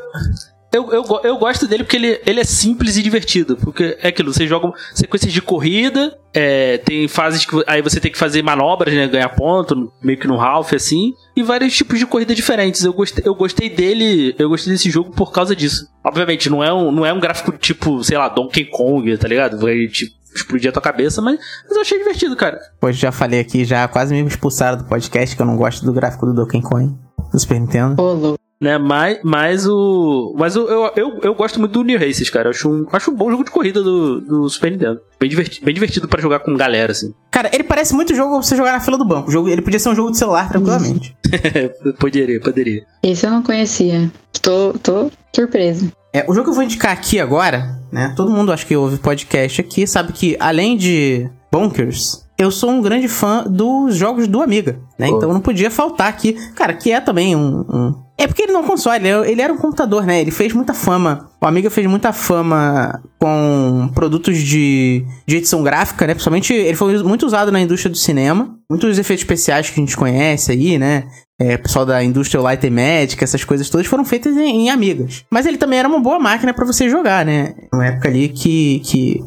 [0.76, 3.56] Eu, eu, eu gosto dele porque ele, ele é simples e divertido.
[3.56, 8.12] Porque é aquilo, você joga sequências de corrida, é, tem fases que aí você tem
[8.12, 9.08] que fazer manobras, né?
[9.08, 12.84] Ganhar ponto, meio que no Ralph, assim, e vários tipos de corrida diferentes.
[12.84, 15.88] Eu gostei, eu gostei dele, eu gostei desse jogo por causa disso.
[16.04, 19.58] Obviamente, não é um, não é um gráfico tipo, sei lá, Donkey Kong, tá ligado?
[19.58, 22.60] Vai tipo, explodir a tua cabeça, mas, mas eu achei divertido, cara.
[22.82, 25.94] Pois já falei aqui, já quase me expulsaram do podcast, que eu não gosto do
[25.94, 26.94] gráfico do Donkey Kong,
[27.32, 28.02] do Super Nintendo.
[28.02, 28.45] Ô, louco.
[28.60, 28.78] Né?
[28.78, 30.36] Mas, mas o.
[30.38, 32.48] Mas o, eu, eu, eu gosto muito do New Races, cara.
[32.48, 35.02] Eu acho um, acho um bom jogo de corrida do, do Super Nintendo.
[35.20, 37.14] Bem divertido, bem divertido pra jogar com galera, assim.
[37.32, 39.30] Cara, ele parece muito jogo pra você jogar na fila do banco.
[39.30, 41.16] O Jogo, ele podia ser um jogo de celular tranquilamente.
[42.00, 42.86] poderia, poderia.
[43.04, 44.10] Esse eu não conhecia.
[44.42, 45.92] Tô, tô surpresa.
[46.14, 48.14] É, o jogo que eu vou indicar aqui agora, né?
[48.16, 52.82] Todo mundo acho que ouve podcast aqui, sabe que além de Bonkers, eu sou um
[52.82, 55.08] grande fã dos jogos do Amiga, né?
[55.10, 55.18] Pô.
[55.18, 56.34] Então não podia faltar aqui.
[56.56, 57.60] Cara, que é também um.
[57.62, 60.22] um- É porque ele não é console, ele ele era um computador, né?
[60.22, 61.30] Ele fez muita fama.
[61.42, 66.14] O Amiga fez muita fama com produtos de, de edição gráfica, né?
[66.14, 68.56] Principalmente ele foi muito usado na indústria do cinema.
[68.70, 71.04] Muitos efeitos especiais que a gente conhece aí, né?
[71.40, 75.26] É, pessoal da indústria Light and Magic, essas coisas todas foram feitas em, em Amigas.
[75.30, 77.54] Mas ele também era uma boa máquina pra você jogar, né?
[77.74, 79.22] Uma época ali que, que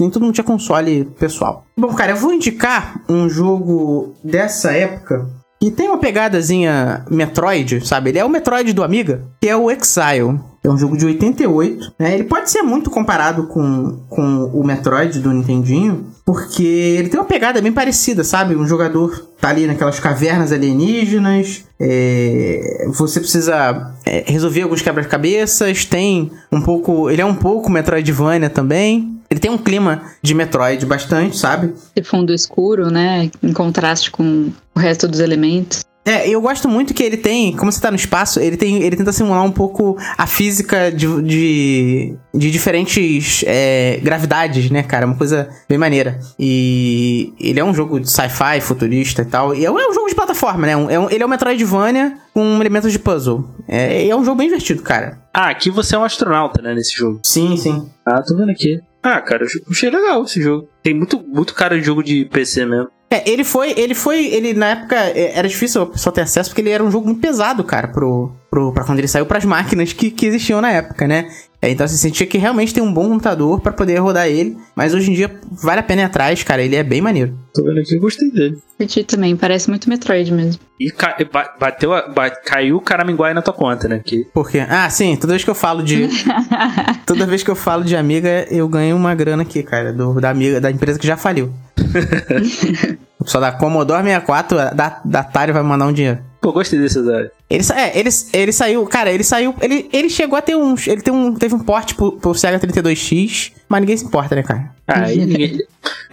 [0.00, 1.64] nem todo mundo tinha console pessoal.
[1.76, 5.26] Bom, cara, eu vou indicar um jogo dessa época
[5.60, 8.10] que tem uma pegadazinha Metroid, sabe?
[8.10, 10.38] Ele é o Metroid do Amiga, que é o Exile.
[10.62, 12.14] É um jogo de 88, né?
[12.14, 17.26] Ele pode ser muito comparado com, com o Metroid do Nintendinho, porque ele tem uma
[17.26, 18.56] pegada bem parecida, sabe?
[18.56, 26.30] Um jogador tá ali naquelas cavernas alienígenas, é, você precisa é, resolver alguns quebra-cabeças, tem
[26.50, 27.10] um pouco...
[27.10, 29.13] Ele é um pouco Metroidvania também.
[29.34, 31.74] Ele tem um clima de Metroid bastante, sabe?
[31.96, 33.28] Esse fundo escuro, né?
[33.42, 35.84] Em contraste com o resto dos elementos.
[36.06, 38.94] É, eu gosto muito que ele tem, como você tá no espaço, ele tem, ele
[38.94, 45.06] tenta simular um pouco a física de, de, de diferentes é, gravidades, né, cara?
[45.06, 46.20] Uma coisa bem maneira.
[46.38, 49.54] E ele é um jogo de sci-fi, futurista e tal.
[49.54, 50.76] E é um, é um jogo de plataforma, né?
[50.76, 53.48] Um- é um- ele é um Metroidvania com elementos de puzzle.
[53.66, 55.18] É, é um jogo bem divertido, cara.
[55.32, 57.20] Ah, aqui você é um astronauta, né, nesse jogo.
[57.24, 57.88] Sim, sim.
[58.04, 58.78] Ah, tô vendo aqui.
[59.04, 60.66] Ah, cara, eu achei legal esse jogo.
[60.82, 62.88] Tem muito, muito cara de jogo de PC mesmo.
[63.10, 66.62] É, ele foi, ele foi, ele na época é, era difícil pessoa ter acesso porque
[66.62, 69.92] ele era um jogo muito pesado, cara, pro, pro, pra quando ele saiu pras máquinas
[69.92, 71.28] que, que existiam na época, né?
[71.60, 74.94] É, então você sentia que realmente tem um bom computador pra poder rodar ele, mas
[74.94, 77.36] hoje em dia vale a pena ir atrás, cara, ele é bem maneiro.
[77.52, 78.58] Tô vendo aqui, eu gostei dele.
[78.78, 80.60] Curti também, parece muito Metroid mesmo.
[80.78, 84.00] E ca- ba- bateu, a- ba- caiu o Caraminguai na tua conta, né?
[84.04, 84.64] Que Por quê?
[84.68, 86.08] Ah, sim, toda vez que eu falo de.
[87.06, 90.30] toda vez que eu falo de amiga, eu ganho uma grana aqui, cara, do, da
[90.30, 91.52] amiga, da empresa que já faliu.
[93.18, 96.18] o pessoal da Commodore 64, da, da Atari vai mandar um dinheiro.
[96.44, 97.30] Pô, gostei desse Zé.
[97.48, 101.00] Ele, é, ele, ele saiu, cara, ele saiu, ele, ele chegou a ter um, ele
[101.00, 104.70] tem um, teve um porte pro, pro Sega 32X, mas ninguém se importa, né, cara?
[104.86, 105.58] Ah, ninguém.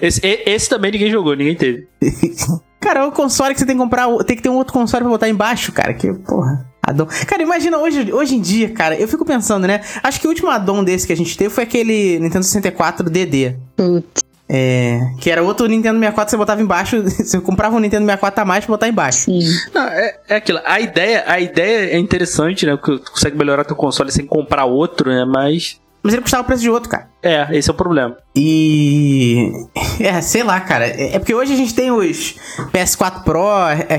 [0.02, 1.86] Esse, esse também ninguém jogou, ninguém teve.
[2.80, 5.12] cara, o console que você tem que comprar, tem que ter um outro console pra
[5.12, 7.08] botar embaixo, cara, que, porra, addon.
[7.28, 10.50] Cara, imagina hoje, hoje em dia, cara, eu fico pensando, né, acho que o último
[10.50, 13.58] addon desse que a gente teve foi aquele Nintendo 64 DD.
[13.76, 14.31] Putz.
[14.54, 18.42] É, que era outro Nintendo 64 que você botava embaixo, você comprava um Nintendo 64
[18.42, 19.20] a mais pra botar embaixo.
[19.20, 19.40] Sim.
[19.74, 20.60] Não, é, é aquilo.
[20.66, 22.76] A ideia, a ideia é interessante, né?
[22.76, 25.24] Porque tu consegue melhorar teu console sem comprar outro, né?
[25.24, 25.80] Mas.
[26.04, 27.08] Mas ele custava o preço de outro, cara.
[27.24, 28.18] É, esse é o problema.
[28.36, 29.54] E.
[30.02, 30.88] É, sei lá, cara.
[30.88, 32.36] É é porque hoje a gente tem os
[32.74, 33.46] PS4 Pro,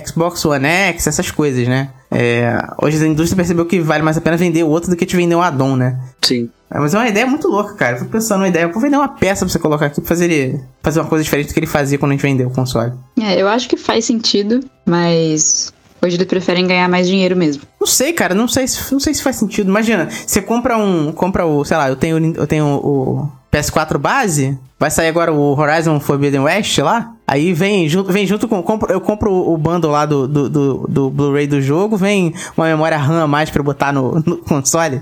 [0.06, 1.90] Xbox One X, essas coisas, né?
[2.10, 5.06] É, hoje a indústria percebeu que vale mais a pena vender o outro do que
[5.06, 5.98] te vender um addon, né?
[6.20, 6.50] Sim.
[6.74, 7.94] É, Mas é uma ideia muito louca, cara.
[7.96, 8.64] Eu fico pensando numa ideia.
[8.64, 10.60] Eu vou vender uma peça pra você colocar aqui pra fazer ele.
[10.82, 12.92] Fazer uma coisa diferente do que ele fazia quando a gente vendeu o console.
[13.20, 17.62] É, eu acho que faz sentido, mas hoje eles preferem ganhar mais dinheiro mesmo.
[17.80, 19.68] Não sei, cara, não sei, se- não sei se faz sentido.
[19.68, 21.12] Imagina, você compra um.
[21.12, 21.64] Compra o.
[21.64, 24.58] Sei lá, eu tenho, eu tenho o PS4 base.
[24.78, 27.12] Vai sair agora o Horizon Forbidden West lá.
[27.26, 28.60] Aí vem junto, vem junto com.
[28.62, 31.96] compro- eu compro o bundle lá do, do, do, do Blu-ray do jogo.
[31.96, 35.00] Vem uma memória RAM a mais pra eu botar no, no console.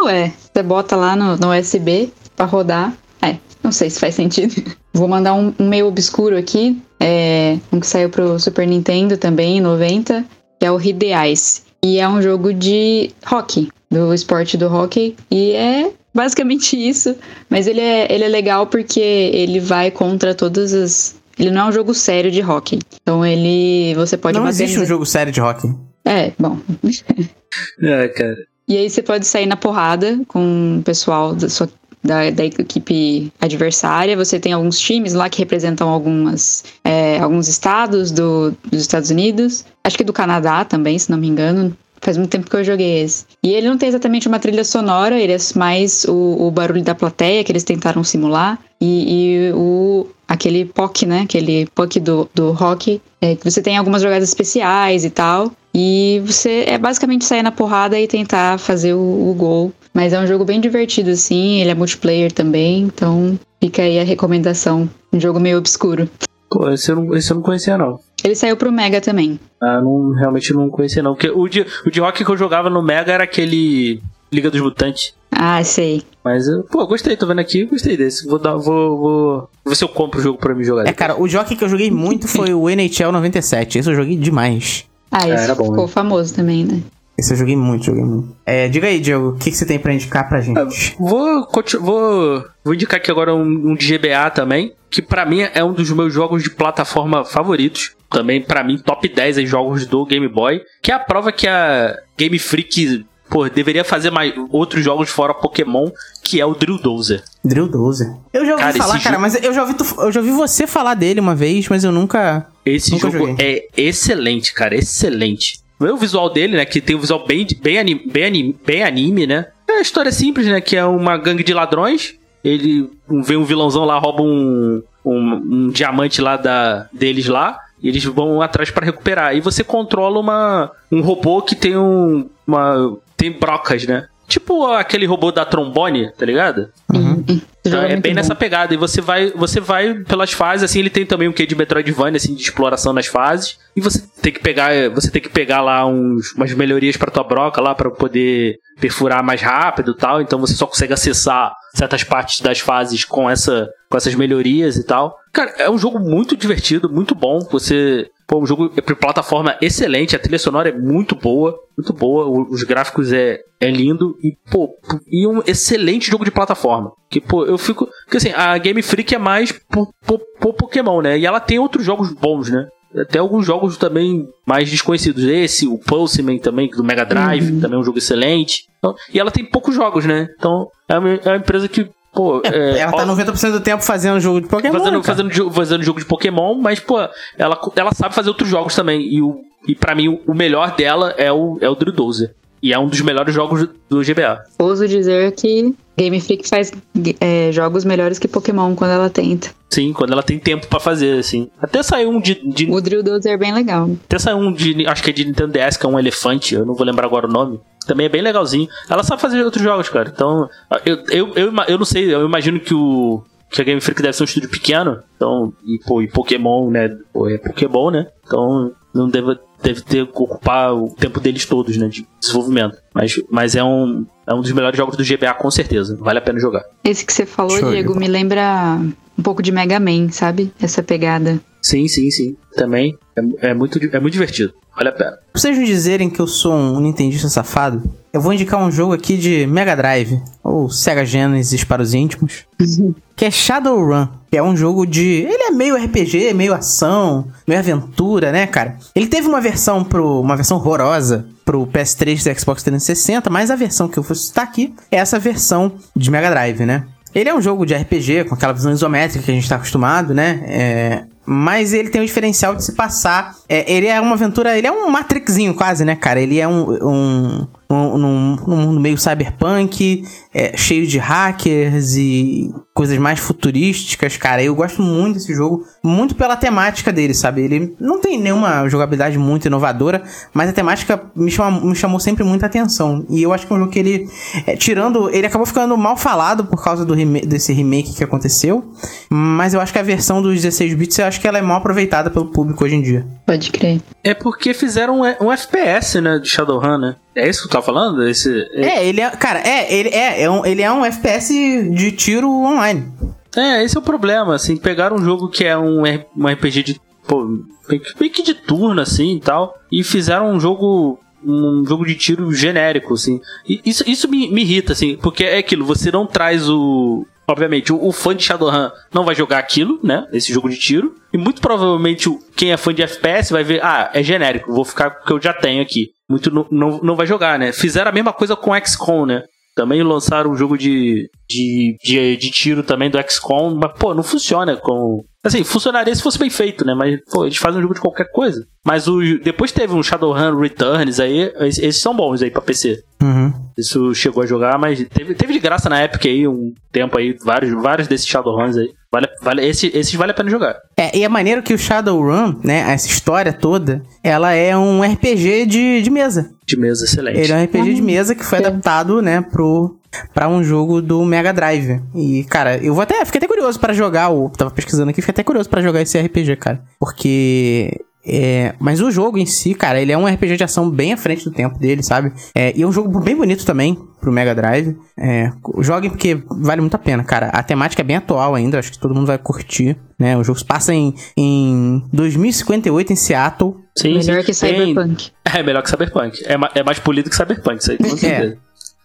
[0.00, 2.96] Ué, você bota lá no, no USB pra rodar.
[3.20, 4.54] É, não sei se faz sentido.
[4.94, 6.80] Vou mandar um, um meio obscuro aqui.
[7.00, 10.24] É, um que saiu pro Super Nintendo também, em 90,
[10.60, 11.62] que é o Hit the Ice.
[11.82, 15.16] E é um jogo de hockey, do esporte do hockey.
[15.28, 17.16] E é basicamente isso.
[17.50, 21.16] Mas ele é, ele é legal porque ele vai contra todas as.
[21.36, 22.78] Ele não é um jogo sério de hockey.
[23.02, 23.92] Então ele.
[23.96, 25.68] Você pode não bater existe um jogo sério de hockey.
[26.04, 26.58] É, bom.
[27.80, 28.36] É, cara.
[28.66, 31.68] E aí você pode sair na porrada com o pessoal da, sua,
[32.02, 34.16] da, da equipe adversária.
[34.16, 39.64] Você tem alguns times lá que representam algumas, é, alguns estados do, dos Estados Unidos.
[39.82, 41.76] Acho que do Canadá também, se não me engano.
[42.00, 43.24] Faz muito tempo que eu joguei esse.
[43.42, 46.94] E ele não tem exatamente uma trilha sonora, ele é mais o, o barulho da
[46.94, 48.58] plateia que eles tentaram simular.
[48.78, 51.20] E, e o, aquele POC, né?
[51.22, 53.00] Aquele POC do, do rock.
[53.22, 55.50] É, que você tem algumas jogadas especiais e tal.
[55.74, 59.72] E você é basicamente sair na porrada e tentar fazer o, o gol.
[59.92, 61.60] Mas é um jogo bem divertido, assim.
[61.60, 62.82] Ele é multiplayer também.
[62.82, 64.88] Então fica aí a recomendação.
[65.12, 66.08] Um jogo meio obscuro.
[66.48, 67.98] Pô, esse eu não, esse eu não conhecia, não.
[68.22, 69.38] Ele saiu pro Mega também.
[69.60, 71.14] Ah, não, realmente não conhecia, não.
[71.14, 74.00] Porque o de, o de rock que eu jogava no Mega era aquele
[74.32, 75.14] Liga dos Mutantes.
[75.30, 76.02] Ah, sei.
[76.24, 78.26] Mas, eu, pô, gostei, tô vendo aqui, gostei desse.
[78.26, 80.86] Vou dar, vou, vou, vou ver se eu compro o jogo pra me jogar.
[80.86, 83.78] É, cara, o jockey que eu joguei muito foi o NHL 97.
[83.78, 84.86] Esse eu joguei demais.
[85.14, 85.92] Ah, esse era bom, ficou né?
[85.92, 86.82] famoso também, né?
[87.16, 88.36] Esse eu joguei muito, joguei muito.
[88.44, 90.96] É, diga aí, Diego, o que, que você tem pra indicar pra gente?
[90.98, 91.46] Vou,
[91.80, 95.72] vou, vou indicar aqui agora um, um de GBA também, que pra mim é um
[95.72, 97.92] dos meus jogos de plataforma favoritos.
[98.10, 100.60] Também, pra mim, top 10 aí jogos do Game Boy.
[100.82, 103.04] Que é a prova que a Game Freak,
[103.34, 105.90] pô, deveria fazer mais outros jogos fora Pokémon,
[106.22, 107.20] que é o Drill Dozer.
[107.44, 108.14] Drill 12.
[108.32, 110.30] Eu já ouvi Cara, falar, cara, jogo- mas eu já, ouvi tu- eu já ouvi
[110.32, 112.46] você falar dele uma vez, mas eu nunca.
[112.64, 113.44] Esse Nunca jogo joguei.
[113.44, 115.58] é excelente, cara, excelente.
[115.80, 116.64] Vê o visual dele, né?
[116.64, 119.46] Que tem um visual bem, bem, anime, bem, anime, bem anime, né?
[119.68, 120.60] É uma história simples, né?
[120.60, 122.14] Que é uma gangue de ladrões.
[122.44, 122.88] Ele
[123.24, 127.58] vem um vilãozão lá, rouba um, um, um diamante lá da, deles lá.
[127.82, 129.36] E eles vão atrás pra recuperar.
[129.36, 132.30] E você controla uma, um robô que tem um.
[132.46, 134.06] Uma, tem brocas, né?
[134.26, 136.68] Tipo aquele robô da trombone, tá ligado?
[136.92, 137.24] Uhum.
[137.64, 138.16] Então, é muito bem bom.
[138.16, 138.72] nessa pegada.
[138.72, 142.16] E você vai, você vai pelas fases, assim, ele tem também um quê de Metroidvania,
[142.16, 143.58] assim, de exploração nas fases.
[143.76, 147.24] E você tem que pegar, você tem que pegar lá uns, umas melhorias pra tua
[147.24, 150.20] broca lá pra poder perfurar mais rápido e tal.
[150.22, 154.84] Então você só consegue acessar certas partes das fases com essa com essas melhorias e
[154.84, 155.16] tal.
[155.32, 157.40] Cara, é um jogo muito divertido, muito bom.
[157.50, 162.26] Você Pô, um jogo de plataforma excelente, a trilha sonora é muito boa, muito boa,
[162.26, 164.70] o- os gráficos é, é lindo e, pô,
[165.06, 166.92] e um excelente jogo de plataforma.
[167.10, 167.86] Que, pô, eu fico.
[168.04, 171.18] Porque assim, a Game Freak é mais por, por- por Pokémon, né?
[171.18, 172.66] E ela tem outros jogos bons, né?
[172.96, 175.24] Até alguns jogos também mais desconhecidos.
[175.24, 178.66] Esse, o Pulseman também, do Mega Drive, também é um jogo excelente.
[178.78, 180.28] Então, e ela tem poucos jogos, né?
[180.38, 182.40] Então, é uma, é uma empresa que, pô.
[182.44, 184.78] é, Ela tá ó- 90% do tempo fazendo jogo de Pokémon.
[184.78, 186.98] fazendo, fazendo, fazendo jogo de Pokémon, mas, pô,
[187.36, 189.00] ela, ela sabe fazer outros jogos também.
[189.02, 192.34] E, o, e pra mim, o- melhor dela é o, é o Drill Dozer.
[192.62, 194.42] E é um dos melhores jogos do GBA.
[194.58, 196.72] Ouso dizer que Game Freak faz
[197.20, 199.50] é, jogos melhores que Pokémon quando ela tenta.
[199.68, 201.50] Sim, quando ela tem tempo pra fazer, assim.
[201.60, 202.36] Até saiu um de.
[202.42, 203.90] de- O Drill Dozer é bem legal.
[204.06, 204.86] até saiu um de.
[204.86, 207.26] Acho que é de Nintendo DS, que é um elefante, eu não vou lembrar agora
[207.26, 207.60] o nome.
[207.86, 208.68] Também é bem legalzinho.
[208.88, 210.12] Ela sabe fazer outros jogos, cara.
[210.14, 210.48] Então,
[210.84, 213.22] eu, eu, eu, eu não sei, eu imagino que o.
[213.50, 215.00] Que a Game Freak deve ser um estúdio pequeno.
[215.14, 216.96] Então, e, pô, e Pokémon, né?
[217.12, 218.08] Pô, é Pokémon, né?
[218.26, 221.86] Então, não deve, deve ter que ocupar o tempo deles todos, né?
[221.86, 222.76] De desenvolvimento.
[222.92, 225.96] Mas, mas é, um, é um dos melhores jogos do GBA, com certeza.
[226.00, 226.64] Vale a pena jogar.
[226.82, 228.80] Esse que você falou, Show Diego, me lembra
[229.16, 230.52] um pouco de Mega Man, sabe?
[230.60, 231.40] Essa pegada.
[231.64, 232.36] Sim, sim, sim.
[232.54, 234.52] Também é, é, muito, é muito divertido.
[234.76, 235.12] Vale a pena.
[235.12, 238.92] Pra vocês me dizerem que eu sou um nintendista safado, eu vou indicar um jogo
[238.92, 242.44] aqui de Mega Drive, ou Sega Genesis para os íntimos,
[243.16, 245.22] que é Shadowrun, que é um jogo de...
[245.22, 248.76] Ele é meio RPG, meio ação, meio aventura, né, cara?
[248.94, 250.20] Ele teve uma versão pro...
[250.20, 254.44] uma versão horrorosa pro PS3 do Xbox 360, mas a versão que eu vou citar
[254.44, 256.84] aqui é essa versão de Mega Drive, né?
[257.14, 260.12] Ele é um jogo de RPG, com aquela visão isométrica que a gente tá acostumado,
[260.12, 260.42] né?
[260.46, 263.34] É, Mas ele tem o diferencial de se passar.
[263.48, 264.56] é, ele é uma aventura.
[264.56, 266.20] Ele é um Matrixinho quase, né, cara?
[266.20, 266.72] Ele é um.
[266.82, 274.16] um, um, num- num mundo meio cyberpunk, é, cheio de hackers e coisas mais futurísticas,
[274.16, 274.42] cara.
[274.42, 277.42] Eu gosto muito desse jogo, muito pela temática dele, sabe?
[277.42, 280.02] Ele não tem nenhuma jogabilidade muito inovadora,
[280.32, 283.06] mas a temática me, chama, me chamou sempre muita atenção.
[283.08, 284.08] E eu acho que é um jogo que ele,
[284.46, 288.72] é, tirando, ele acabou ficando mal falado por causa do rema- desse remake que aconteceu,
[289.08, 291.58] mas eu acho que a versão dos 16 bits, eu acho que ela é mal
[291.58, 293.06] aproveitada pelo público hoje em dia.
[293.24, 293.80] Pode crer.
[294.02, 296.18] É porque fizeram um, um FPS, né?
[296.18, 296.96] De Shadowrun, né?
[297.16, 298.06] É isso que tu tá falando?
[298.06, 301.32] Esse, É, ele é, cara, é, ele é, é um, ele é um FPS
[301.70, 302.92] de tiro online.
[303.36, 305.82] É, esse é o problema, assim, pegaram um jogo que é um,
[306.16, 307.24] um RPG de, pô,
[307.68, 312.32] meio que de turno, assim, e tal, e fizeram um jogo, um jogo de tiro
[312.32, 313.20] genérico, assim.
[313.48, 317.06] E isso, isso me, me irrita, assim, porque é aquilo, você não traz o...
[317.26, 321.16] Obviamente, o, fã de Shadowrun não vai jogar aquilo, né, esse jogo de tiro, e
[321.16, 325.02] muito provavelmente quem é fã de FPS vai ver, ah, é genérico, vou ficar com
[325.02, 325.88] o que eu já tenho aqui.
[326.08, 327.52] Muito não, não, não vai jogar, né.
[327.52, 329.22] Fizeram a mesma coisa com XCOM, né.
[329.54, 334.02] Também lançaram um jogo de, de, de, de tiro também do XCOM, mas, pô, não
[334.02, 335.04] funciona com.
[335.24, 336.74] Assim, funcionaria se fosse bem feito, né?
[336.74, 338.46] Mas, pô, eles fazem um jogo de qualquer coisa.
[338.64, 342.82] Mas o, depois teve um Shadowrun Returns aí, esses esses são bons aí pra PC.
[343.02, 343.32] Uhum.
[343.56, 347.16] Isso chegou a jogar, mas teve, teve de graça na época aí, um tempo aí,
[347.24, 348.70] vários, vários desses Shadowruns aí.
[348.90, 350.56] Vale, vale, esse, esses vale a pena jogar.
[350.76, 355.46] É, e é maneiro que o Shadowrun, né, essa história toda, ela é um RPG
[355.46, 356.30] de, de mesa.
[356.46, 357.18] De mesa, excelente.
[357.18, 358.46] Ele é um RPG de mesa que foi é.
[358.46, 359.76] adaptado, né, pro
[360.14, 361.80] para um jogo do Mega Drive.
[361.94, 365.12] E, cara, eu vou até fiquei até curioso pra jogar o, tava pesquisando aqui, fiquei
[365.12, 369.80] até curioso pra jogar esse RPG, cara, porque É, mas o jogo em si, cara,
[369.80, 372.12] ele é um RPG de ação bem à frente do tempo dele, sabe?
[372.34, 374.76] É, e é um jogo bem bonito também pro Mega Drive.
[374.98, 377.28] É, joguem porque vale muito a pena, cara.
[377.28, 380.18] A temática é bem atual ainda, acho que todo mundo vai curtir, né?
[380.18, 383.54] O jogo se passa em, em 2058 em Seattle.
[383.76, 384.26] Sim, Melhor sim.
[384.26, 385.10] que Cyberpunk.
[385.24, 386.22] É melhor que Cyberpunk.
[386.26, 388.36] É, ma- é mais polido que Cyberpunk, isso aí, com certeza.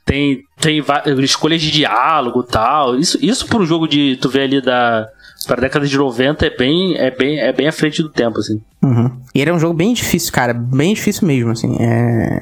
[0.09, 0.83] Tem, tem
[1.23, 2.97] escolhas de diálogo tal.
[2.97, 4.17] Isso, isso para um jogo de.
[4.19, 5.07] Tu vê ali da.
[5.45, 8.59] Pra década de 90 é bem, é bem, é bem à frente do tempo, assim.
[8.81, 9.11] Uhum.
[9.35, 10.51] E ele é um jogo bem difícil, cara.
[10.51, 11.77] Bem difícil mesmo, assim.
[11.79, 12.39] É...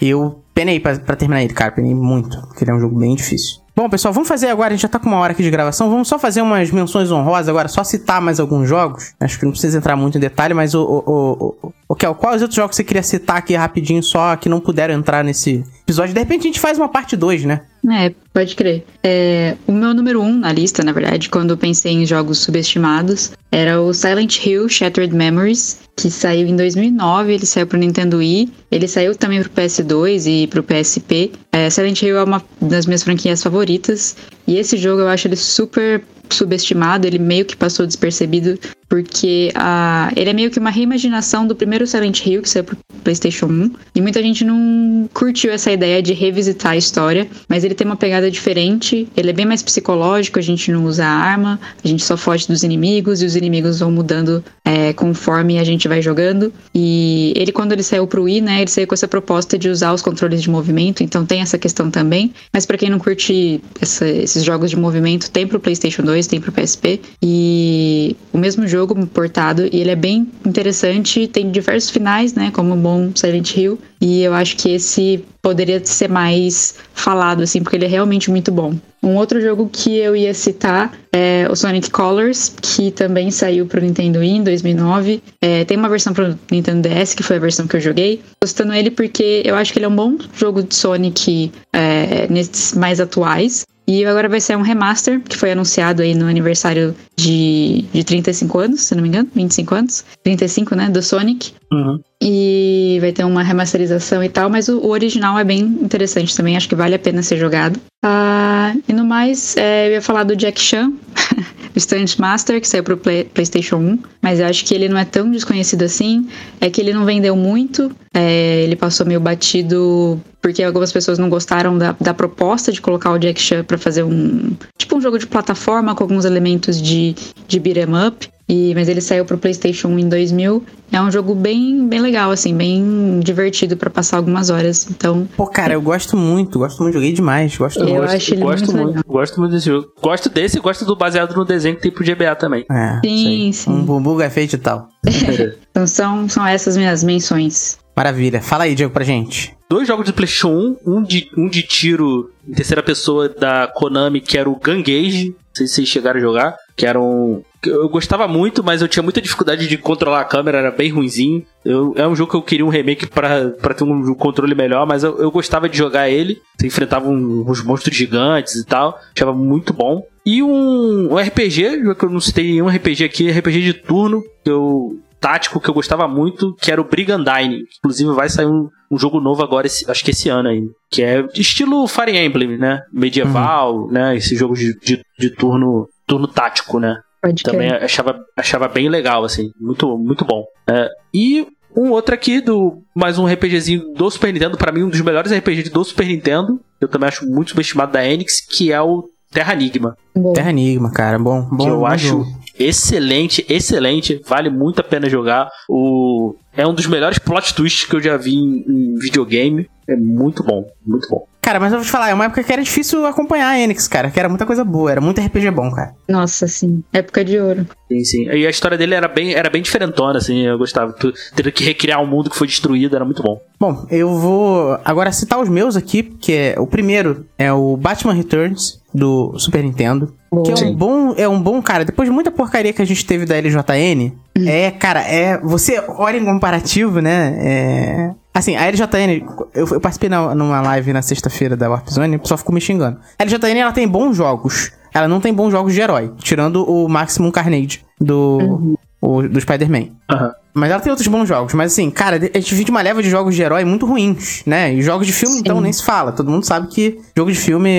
[0.00, 1.72] Eu penei pra terminar ele, cara.
[1.72, 3.62] Penei muito, porque ele é um jogo bem difícil.
[3.74, 4.68] Bom, pessoal, vamos fazer agora.
[4.68, 5.88] A gente já tá com uma hora aqui de gravação.
[5.88, 9.14] Vamos só fazer umas menções honrosas agora, só citar mais alguns jogos.
[9.18, 10.82] Acho que não precisa entrar muito em detalhe, mas o.
[10.82, 14.48] O, o, o, o Kel, quais outros jogos você queria citar aqui rapidinho, só que
[14.48, 16.14] não puderam entrar nesse episódio?
[16.14, 17.60] De repente a gente faz uma parte 2, né?
[17.90, 18.84] É, pode crer.
[19.02, 23.32] É, o meu número um na lista, na verdade, quando eu pensei em jogos subestimados,
[23.50, 28.50] era o Silent Hill Shattered Memories, que saiu em 2009, ele saiu pro Nintendo Wii,
[28.70, 31.32] ele saiu também pro PS2 e pro PSP.
[31.52, 34.16] É, Silent Hill é uma das minhas franquias favoritas,
[34.46, 38.58] e esse jogo eu acho ele super subestimado, ele meio que passou despercebido,
[38.92, 42.76] porque ah, ele é meio que uma reimaginação do primeiro Silent Hill, que saiu pro
[43.02, 47.74] PlayStation 1, e muita gente não curtiu essa ideia de revisitar a história, mas ele
[47.74, 51.88] tem uma pegada diferente, ele é bem mais psicológico, a gente não usa arma, a
[51.88, 56.02] gente só foge dos inimigos, e os inimigos vão mudando é, conforme a gente vai
[56.02, 59.70] jogando, e ele quando ele saiu pro Wii, né, ele saiu com essa proposta de
[59.70, 63.58] usar os controles de movimento, então tem essa questão também, mas pra quem não curte
[63.80, 68.68] essa- esses jogos de movimento, tem pro PlayStation 2, tem pro PSP, e o mesmo
[68.68, 73.56] jogo portado, e ele é bem interessante, tem diversos finais, né, como um bom Silent
[73.56, 78.30] Hill, e eu acho que esse poderia ser mais falado, assim, porque ele é realmente
[78.30, 78.74] muito bom.
[79.02, 83.80] Um outro jogo que eu ia citar é o Sonic Colors, que também saiu pro
[83.80, 85.20] Nintendo Wii em 2009.
[85.42, 88.22] É, tem uma versão pro Nintendo DS, que foi a versão que eu joguei.
[88.38, 92.28] Tô citando ele porque eu acho que ele é um bom jogo de Sonic é,
[92.30, 93.66] nesses mais atuais.
[93.86, 98.58] E agora vai ser um remaster, que foi anunciado aí no aniversário de, de 35
[98.58, 100.04] anos, se não me engano, 25 anos.
[100.22, 101.52] 35, né, do Sonic.
[101.72, 102.00] Uhum.
[102.22, 106.56] E vai ter uma remasterização e tal, mas o, o original é bem interessante também,
[106.56, 107.80] acho que vale a pena ser jogado.
[108.04, 110.92] Ah, e no mais, é, eu ia falar do Jack Chan,
[111.74, 114.98] o Stunt Master, que saiu pro Play- PlayStation 1, mas eu acho que ele não
[114.98, 116.28] é tão desconhecido assim,
[116.60, 121.30] é que ele não vendeu muito, é, ele passou meio batido porque algumas pessoas não
[121.30, 125.18] gostaram da, da proposta de colocar o Jack Chan pra fazer um tipo um jogo
[125.18, 127.14] de plataforma com alguns elementos de,
[127.46, 128.28] de beat'em up.
[128.48, 130.62] E, mas ele saiu pro PlayStation 1 em 2000.
[130.90, 134.86] É um jogo bem, bem legal, assim, bem divertido pra passar algumas horas.
[134.90, 138.02] Então, Pô, cara, eu gosto muito, gosto muito, joguei demais, gosto Eu muito.
[138.02, 139.04] acho ele gosto muito muito, legal.
[139.06, 139.86] gosto muito desse jogo.
[140.02, 142.66] Gosto desse e gosto do baseado no desenho que tem pro GBA também.
[142.70, 143.70] É, Sim, sim.
[143.70, 144.88] Um bumbuga feito e tal.
[145.70, 147.78] então são, são essas minhas menções.
[147.94, 148.40] Maravilha.
[148.40, 149.54] Fala aí, Diego, pra gente.
[149.68, 154.20] Dois jogos de PlayStation 1, um de, um de tiro em terceira pessoa da Konami,
[154.20, 155.28] que era o Gangage.
[155.28, 156.56] Não sei se vocês chegaram a jogar.
[156.76, 157.42] Que era um.
[157.64, 161.44] Eu gostava muito, mas eu tinha muita dificuldade de controlar a câmera, era bem ruinzinho.
[161.64, 165.04] Eu, é um jogo que eu queria um remake pra ter um controle melhor, mas
[165.04, 166.40] eu, eu gostava de jogar ele.
[166.58, 168.98] Você enfrentava um- uns monstros gigantes e tal.
[169.14, 170.02] Achava muito bom.
[170.24, 174.50] E um, um RPG, que eu não citei nenhum RPG aqui, RPG de turno, que
[174.50, 177.62] eu tático que eu gostava muito, que era o Brigandine.
[177.78, 180.70] Inclusive vai sair um, um jogo novo agora, esse- acho que esse ano ainda.
[180.90, 182.82] Que é estilo Fire Emblem, né?
[182.92, 184.16] Medieval, né?
[184.16, 186.96] Esse jogo de, de, de turno, turno tático, né?
[187.22, 187.84] Pode Também crer.
[187.84, 189.50] achava, achava bem legal, assim.
[189.60, 190.44] Muito, muito bom.
[190.68, 191.46] É, e
[191.76, 195.30] um outro aqui, do mais um RPGzinho do Super Nintendo, pra mim um dos melhores
[195.32, 196.60] RPGs do Super Nintendo.
[196.80, 199.96] Eu também acho muito subestimado da Enix, que é o Terra Enigma.
[200.14, 201.16] Bom, Terra Enigma, cara.
[201.18, 201.56] Bom, bom.
[201.64, 202.26] que eu bom acho jogo.
[202.66, 204.20] Excelente, excelente.
[204.26, 205.48] Vale muito a pena jogar.
[205.68, 206.34] O...
[206.56, 209.68] É um dos melhores plot twists que eu já vi em, em videogame.
[209.88, 211.26] É muito bom, muito bom.
[211.40, 213.88] Cara, mas eu vou te falar, é uma época que era difícil acompanhar a Enix,
[213.88, 214.10] cara.
[214.12, 215.92] Que era muita coisa boa, era muito RPG bom, cara.
[216.08, 216.84] Nossa, sim.
[216.92, 217.66] Época de ouro.
[217.90, 218.24] Sim, sim.
[218.28, 220.46] E a história dele era bem, era bem diferentona, assim.
[220.46, 220.92] Eu gostava.
[220.92, 223.40] Tu- Ter que recriar um mundo que foi destruído era muito bom.
[223.58, 228.12] Bom, eu vou agora citar os meus aqui, que é o primeiro é o Batman
[228.14, 230.14] Returns do Super Nintendo,
[230.44, 230.74] que é um Sim.
[230.74, 231.84] bom, é um bom cara.
[231.84, 234.12] Depois de muita porcaria que a gente teve da LJN,
[234.46, 237.36] é, cara, é você olha em comparativo, né?
[237.38, 239.24] É, assim, a LJN,
[239.54, 242.54] eu, eu participei na- numa live na sexta-feira da Warp Zone, e o pessoal ficou
[242.54, 242.98] me xingando.
[243.18, 244.72] A LJN ela tem bons jogos.
[244.94, 249.88] Ela não tem bons jogos de herói, tirando o Maximum Carnage do o- do Spider-Man.
[250.10, 250.32] Aham.
[250.54, 251.54] Mas ela tem outros bons jogos.
[251.54, 254.42] Mas assim, cara, a gente vive de uma leva de jogos de herói muito ruins,
[254.44, 254.74] né?
[254.74, 255.40] E jogos de filme, Sim.
[255.40, 256.12] então, nem se fala.
[256.12, 257.70] Todo mundo sabe que jogo de filme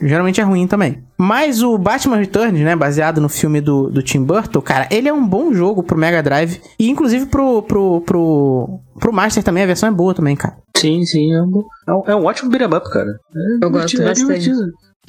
[0.00, 1.02] geralmente é ruim também.
[1.18, 2.76] Mas o Batman Returns, né?
[2.76, 6.22] Baseado no filme do, do Tim Burton, cara, ele é um bom jogo pro Mega
[6.22, 6.60] Drive.
[6.78, 10.56] E inclusive pro, pro, pro, pro Master também, a versão é boa também, cara.
[10.76, 11.32] Sim, sim.
[11.32, 13.10] É um, é um, é um ótimo beat'em up, cara.
[13.34, 14.50] É Eu gosto é bastante.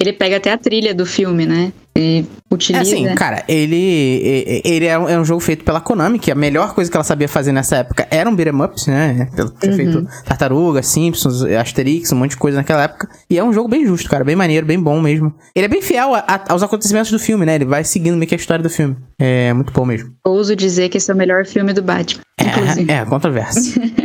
[0.02, 1.72] Ele pega até a trilha do filme, né?
[1.96, 2.82] E É utiliza.
[2.82, 6.74] assim, cara, ele, ele é um, é um jogo feito pela Konami, que a melhor
[6.74, 9.28] coisa que ela sabia fazer nessa época era um beat'em ups, né?
[9.36, 9.76] Pelo ter Uhum.
[9.76, 13.08] feito Tartaruga, Simpsons, Asterix, um monte de coisa naquela época.
[13.28, 15.32] E é um jogo bem justo, cara, bem maneiro, bem bom mesmo.
[15.54, 17.54] Ele é bem fiel a- a- aos acontecimentos do filme, né?
[17.56, 18.96] Ele vai seguindo meio que a história do filme.
[19.20, 20.10] É muito bom mesmo.
[20.26, 22.22] Ouso dizer que esse é o melhor filme do Batman.
[22.40, 22.90] Inclusive.
[22.90, 23.82] É, é controvérsia.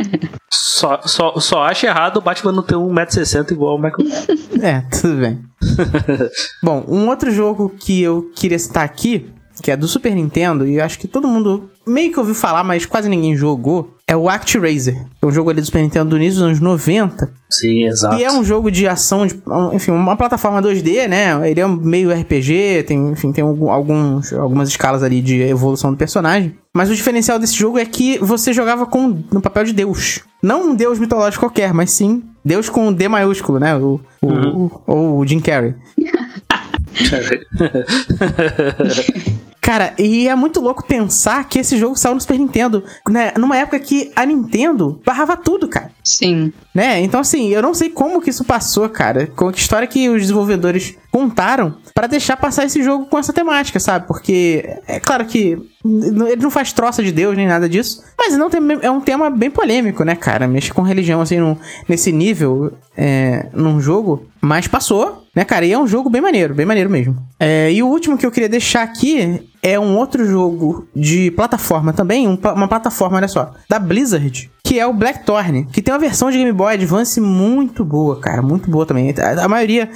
[0.78, 4.08] Só, só, só acho errado o Batman não ter 1,60m igual o Michael.
[4.62, 5.40] É, tudo bem.
[6.62, 9.28] Bom, um outro jogo que eu queria citar aqui,
[9.60, 12.64] que é do Super Nintendo, e eu acho que todo mundo meio que ouviu falar,
[12.64, 14.96] mas quase ninguém jogou, é o ActRaiser.
[15.20, 17.30] É um jogo ali do Super Nintendo do início dos anos 90.
[17.50, 18.16] Sim, exato.
[18.16, 19.38] E é um jogo de ação, de,
[19.72, 21.50] enfim, uma plataforma 2D, né?
[21.50, 25.90] Ele é um meio RPG, tem, enfim, tem algum- alguns, algumas escalas ali de evolução
[25.90, 26.54] do personagem.
[26.74, 30.20] Mas o diferencial desse jogo é que você jogava com no papel de Deus.
[30.42, 33.74] Não um Deus mitológico qualquer, mas sim Deus com D maiúsculo, né?
[33.76, 35.74] O, o, o- ou o Jim Carrey.
[39.60, 43.32] Cara, e é muito louco pensar que esse jogo saiu no Super Nintendo, né?
[43.36, 45.90] Numa época que a Nintendo barrava tudo, cara.
[46.02, 46.52] Sim.
[46.74, 47.00] Né?
[47.00, 49.26] Então, assim, eu não sei como que isso passou, cara.
[49.26, 53.80] Com que história que os desenvolvedores contaram pra deixar passar esse jogo com essa temática,
[53.80, 54.06] sabe?
[54.06, 58.50] Porque é claro que ele não faz troça de Deus nem nada disso, mas não
[58.50, 60.46] tem, é um tema bem polêmico, né, cara?
[60.46, 61.56] Mexer com religião, assim, num-
[61.88, 64.26] nesse nível, é, num jogo.
[64.40, 65.64] Mas passou, né, cara?
[65.64, 67.16] E é um jogo bem maneiro, bem maneiro mesmo.
[67.40, 71.92] É, e o último que eu queria deixar aqui é um outro jogo de plataforma
[71.92, 75.98] também, um uma plataforma, olha só, da Blizzard, que é o Blackthorn, que tem uma
[75.98, 79.14] versão de Game Boy Advance muito boa, cara, muito boa também.
[79.18, 79.88] A, a maioria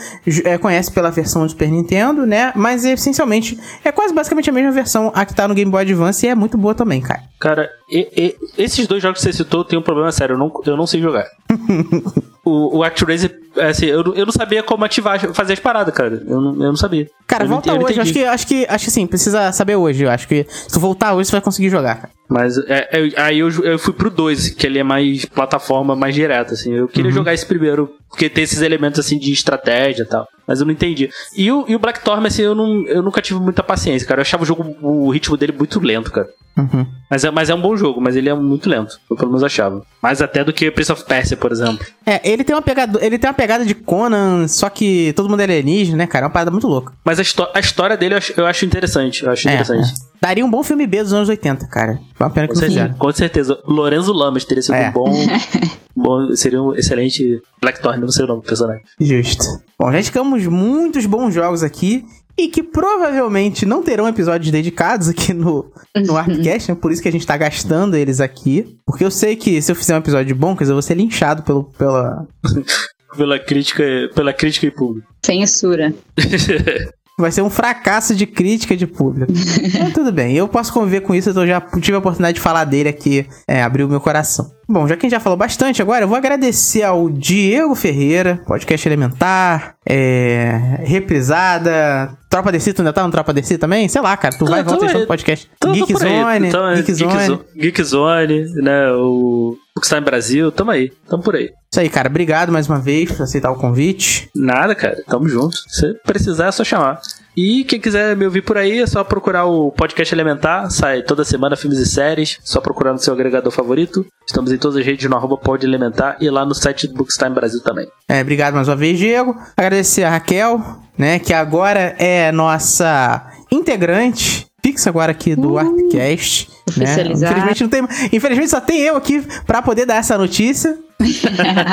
[0.44, 2.52] é, conhece pela versão do Super Nintendo, né?
[2.56, 6.24] Mas essencialmente é quase basicamente a mesma versão a que tá no Game Boy Advance
[6.24, 7.20] e é muito boa também, cara.
[7.38, 10.50] Cara, e- e- esses dois jogos que você citou tem um problema sério, eu não,
[10.64, 11.26] eu não sei jogar.
[12.44, 16.22] o, o ActRaiser, assim, eu, não- eu não sabia como ativar, fazer as paradas, cara.
[16.26, 17.08] Eu não, eu não sabia.
[17.26, 17.94] Cara, Eu não volta eu hoje.
[17.96, 20.04] não Acho que, acho que, acho que sim, precisa saber hoje.
[20.04, 22.10] Eu acho que se tu voltar hoje, você vai conseguir jogar, cara.
[22.28, 26.14] Mas é, é, aí eu, eu fui pro 2, que ele é mais plataforma, mais
[26.14, 26.72] direta, assim.
[26.72, 30.28] Eu queria jogar esse primeiro, porque tem esses elementos assim de estratégia e tal.
[30.46, 31.08] Mas eu não entendi.
[31.36, 34.18] E o, e o Blackthorn, assim, eu, não, eu nunca tive muita paciência, cara.
[34.20, 36.28] Eu achava o jogo, o ritmo dele muito lento, cara.
[36.58, 36.84] Uhum.
[37.08, 38.98] Mas é, mas é um bom jogo, mas ele é muito lento.
[39.10, 39.82] Eu pelo menos achava.
[40.02, 41.86] Mais até do que Prince of Persia, por exemplo.
[42.04, 45.40] É, ele tem uma pegada, ele tem uma pegada de Conan, só que todo mundo
[45.40, 46.24] é alienígena, né, cara?
[46.24, 46.92] É uma parada muito louca.
[47.04, 47.22] Mas a,
[47.54, 49.22] a história dele eu acho, eu acho interessante.
[49.24, 49.90] Eu acho É, interessante.
[49.90, 50.12] é.
[50.20, 51.98] Daria um bom filme B dos anos 80, cara.
[52.14, 52.94] Foi uma pena que Com certeza.
[52.98, 53.58] Com certeza.
[53.64, 54.88] Lorenzo Lamas teria sido É.
[54.90, 55.10] um bom,
[55.96, 56.36] bom.
[56.36, 58.82] Seria um excelente Blackthorn, não sei o nome do personagem.
[59.00, 59.44] Justo.
[59.78, 62.04] Bom, já ficamos muitos bons jogos aqui.
[62.34, 66.78] E que provavelmente não terão episódios dedicados aqui no, no Arpcast, né?
[66.80, 68.78] Por isso que a gente tá gastando eles aqui.
[68.86, 71.42] Porque eu sei que se eu fizer um episódio de bonkers, eu vou ser linchado
[71.42, 72.26] pelo, pela,
[73.16, 73.84] Pela crítica,
[74.14, 75.06] pela crítica e público.
[75.24, 75.92] Censura.
[77.18, 79.30] Vai ser um fracasso de crítica de público.
[79.78, 82.64] Mas tudo bem, eu posso conviver com isso, eu já tive a oportunidade de falar
[82.64, 84.50] dele aqui, é, abriu o meu coração.
[84.68, 88.40] Bom, já que a gente já falou bastante, agora eu vou agradecer ao Diego Ferreira,
[88.46, 93.88] podcast Elementar, é, Reprisada, Tropa DC, tu ainda tá no Tropa DC também?
[93.88, 95.50] Sei lá, cara, tu vai e volta deixando o podcast.
[95.72, 95.92] Geek.
[95.98, 97.26] Zone, Então, Geek Zone.
[97.26, 98.90] Zo- Geek Zone, né?
[98.92, 101.50] O Bookstime Brasil, tamo aí, tamo por aí.
[101.70, 104.30] Isso aí, cara, obrigado mais uma vez por aceitar o convite.
[104.34, 105.56] Nada, cara, tamo junto.
[105.68, 107.00] Se precisar é só chamar.
[107.36, 110.70] E quem quiser me ouvir por aí, é só procurar o podcast Elementar.
[110.70, 112.38] Sai toda semana filmes e séries.
[112.42, 114.06] Só procurar no seu agregador favorito.
[114.26, 117.30] Estamos em todas as redes no arroba Pod Elementar e lá no site do Bookstime
[117.30, 117.86] Brasil também.
[118.08, 119.36] É, obrigado mais uma vez, Diego.
[119.56, 120.62] Agradecer a Raquel,
[120.96, 126.48] né, que agora é nossa integrante fixa agora aqui do Artcast.
[126.76, 126.92] Né?
[126.92, 130.78] Infelizmente, não tem, infelizmente só tem eu aqui pra poder dar essa notícia,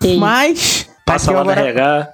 [0.18, 2.12] mas Passa Raquel lá no agora, RH.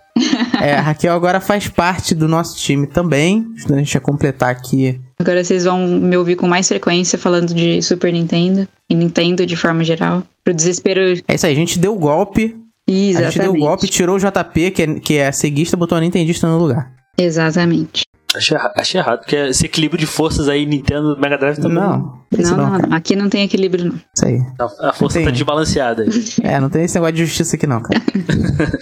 [0.62, 5.00] é, a Raquel agora faz parte do nosso time também, a gente a completar aqui.
[5.18, 9.56] agora vocês vão me ouvir com mais frequência falando de Super Nintendo e Nintendo de
[9.56, 10.22] forma geral.
[10.42, 11.20] Pro desespero.
[11.28, 12.56] É isso aí, a gente deu o golpe,
[12.88, 13.32] a Exatamente.
[13.34, 16.48] gente deu o golpe, tirou o JP, que é, que é ceguista, botou a Nintendista
[16.48, 16.90] no lugar.
[17.18, 18.07] Exatamente.
[18.36, 22.56] Achei, achei errado, porque esse equilíbrio de forças aí, Nintendo Mega Drive tá Não, Não,
[22.56, 22.94] não, não.
[22.96, 23.94] Aqui não tem equilíbrio, não.
[24.14, 24.38] Isso aí.
[24.58, 26.02] A, a força tá desbalanceada.
[26.02, 26.08] aí.
[26.42, 28.00] É, não tem esse negócio de justiça aqui não, cara.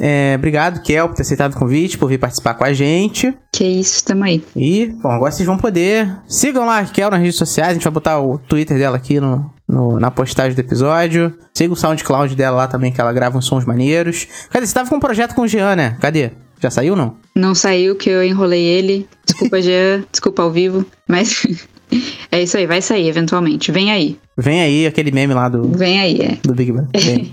[0.00, 3.36] é, obrigado, Kel, por ter aceitado o convite, por vir participar com a gente.
[3.52, 4.44] Que isso, tamo aí.
[4.56, 6.16] E, bom, agora vocês vão poder.
[6.26, 9.20] Sigam lá a Kel nas redes sociais, a gente vai botar o Twitter dela aqui
[9.20, 11.36] no, no- na postagem do episódio.
[11.52, 14.26] Siga o SoundCloud dela lá também, que ela grava uns sons maneiros.
[14.50, 14.66] Cadê?
[14.66, 15.96] Você tava com um projeto com o Jean, né?
[16.00, 16.32] Cadê?
[16.64, 17.14] Já saiu não?
[17.34, 19.06] Não saiu que eu enrolei ele.
[19.26, 20.02] Desculpa, Jean.
[20.10, 20.82] Desculpa ao vivo.
[21.06, 21.46] Mas
[22.32, 23.70] é isso aí, vai sair eventualmente.
[23.70, 24.16] Vem aí.
[24.34, 26.38] Vem aí aquele meme lá do, Vem aí, é.
[26.42, 26.88] do Big Bang.
[26.98, 27.30] Vem.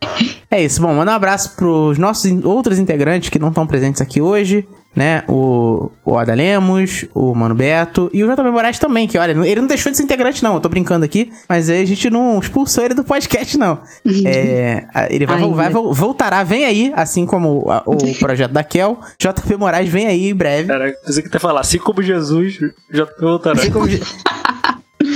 [0.50, 0.82] é isso.
[0.82, 4.68] Bom, manda um abraço pros nossos outros integrantes que não estão presentes aqui hoje.
[4.96, 9.32] Né, o, o Ada Lemos, o Mano Beto e o JB Moraes também, que olha,
[9.32, 10.54] ele não deixou de ser integrante, não.
[10.54, 13.80] Eu tô brincando aqui, mas aí a gente não expulsou ele do podcast, não.
[14.24, 19.00] É, ele vai, vai vol- voltará, vem aí, assim como a- o projeto da Kel.
[19.18, 20.68] JP Moraes vem aí em breve.
[20.68, 22.58] Cara, você que até falar, assim como Jesus,
[22.92, 23.58] já voltará.
[23.58, 23.86] Assim como.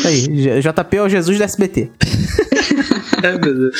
[0.04, 1.90] Aí, JP é o Jesus do SBT.
[3.22, 3.76] Ai, meu Deus.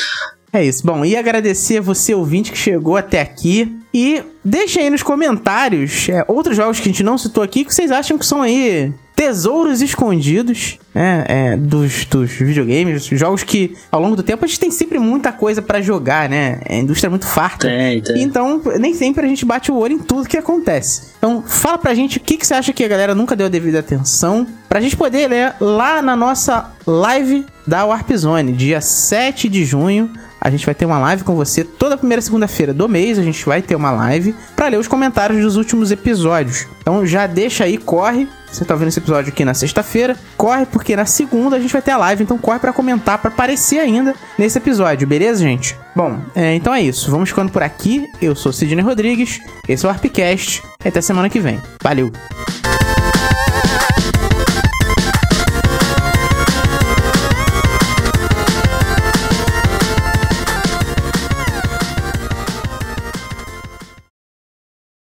[0.53, 0.87] É isso.
[0.87, 3.77] Bom, e agradecer a você, ouvinte, que chegou até aqui.
[3.93, 7.75] E deixa aí nos comentários é, outros jogos que a gente não citou aqui que
[7.75, 13.07] vocês acham que são aí tesouros escondidos né, é, dos, dos videogames.
[13.07, 16.61] Jogos que, ao longo do tempo, a gente tem sempre muita coisa pra jogar, né?
[16.69, 17.67] A indústria é muito farta.
[17.67, 18.23] Tem, tem.
[18.23, 21.15] Então, nem sempre a gente bate o olho em tudo que acontece.
[21.19, 23.51] Então, fala pra gente o que, que você acha que a galera nunca deu a
[23.51, 24.47] devida atenção.
[24.69, 30.13] Pra gente poder ler lá na nossa live da Warp Zone, dia 7 de junho.
[30.41, 33.19] A gente vai ter uma live com você toda primeira segunda-feira do mês.
[33.19, 36.67] A gente vai ter uma live pra ler os comentários dos últimos episódios.
[36.81, 38.29] Então já deixa aí, corre.
[38.51, 40.17] Você tá vendo esse episódio aqui na sexta-feira.
[40.37, 42.23] Corre, porque na segunda a gente vai ter a live.
[42.23, 45.77] Então corre pra comentar, pra aparecer ainda nesse episódio, beleza, gente?
[45.95, 47.11] Bom, é, então é isso.
[47.11, 48.07] Vamos ficando por aqui.
[48.23, 49.41] Eu sou Sidney Rodrigues.
[49.69, 50.63] Esse é o Arpcast.
[50.85, 51.61] Até semana que vem.
[51.83, 52.11] Valeu!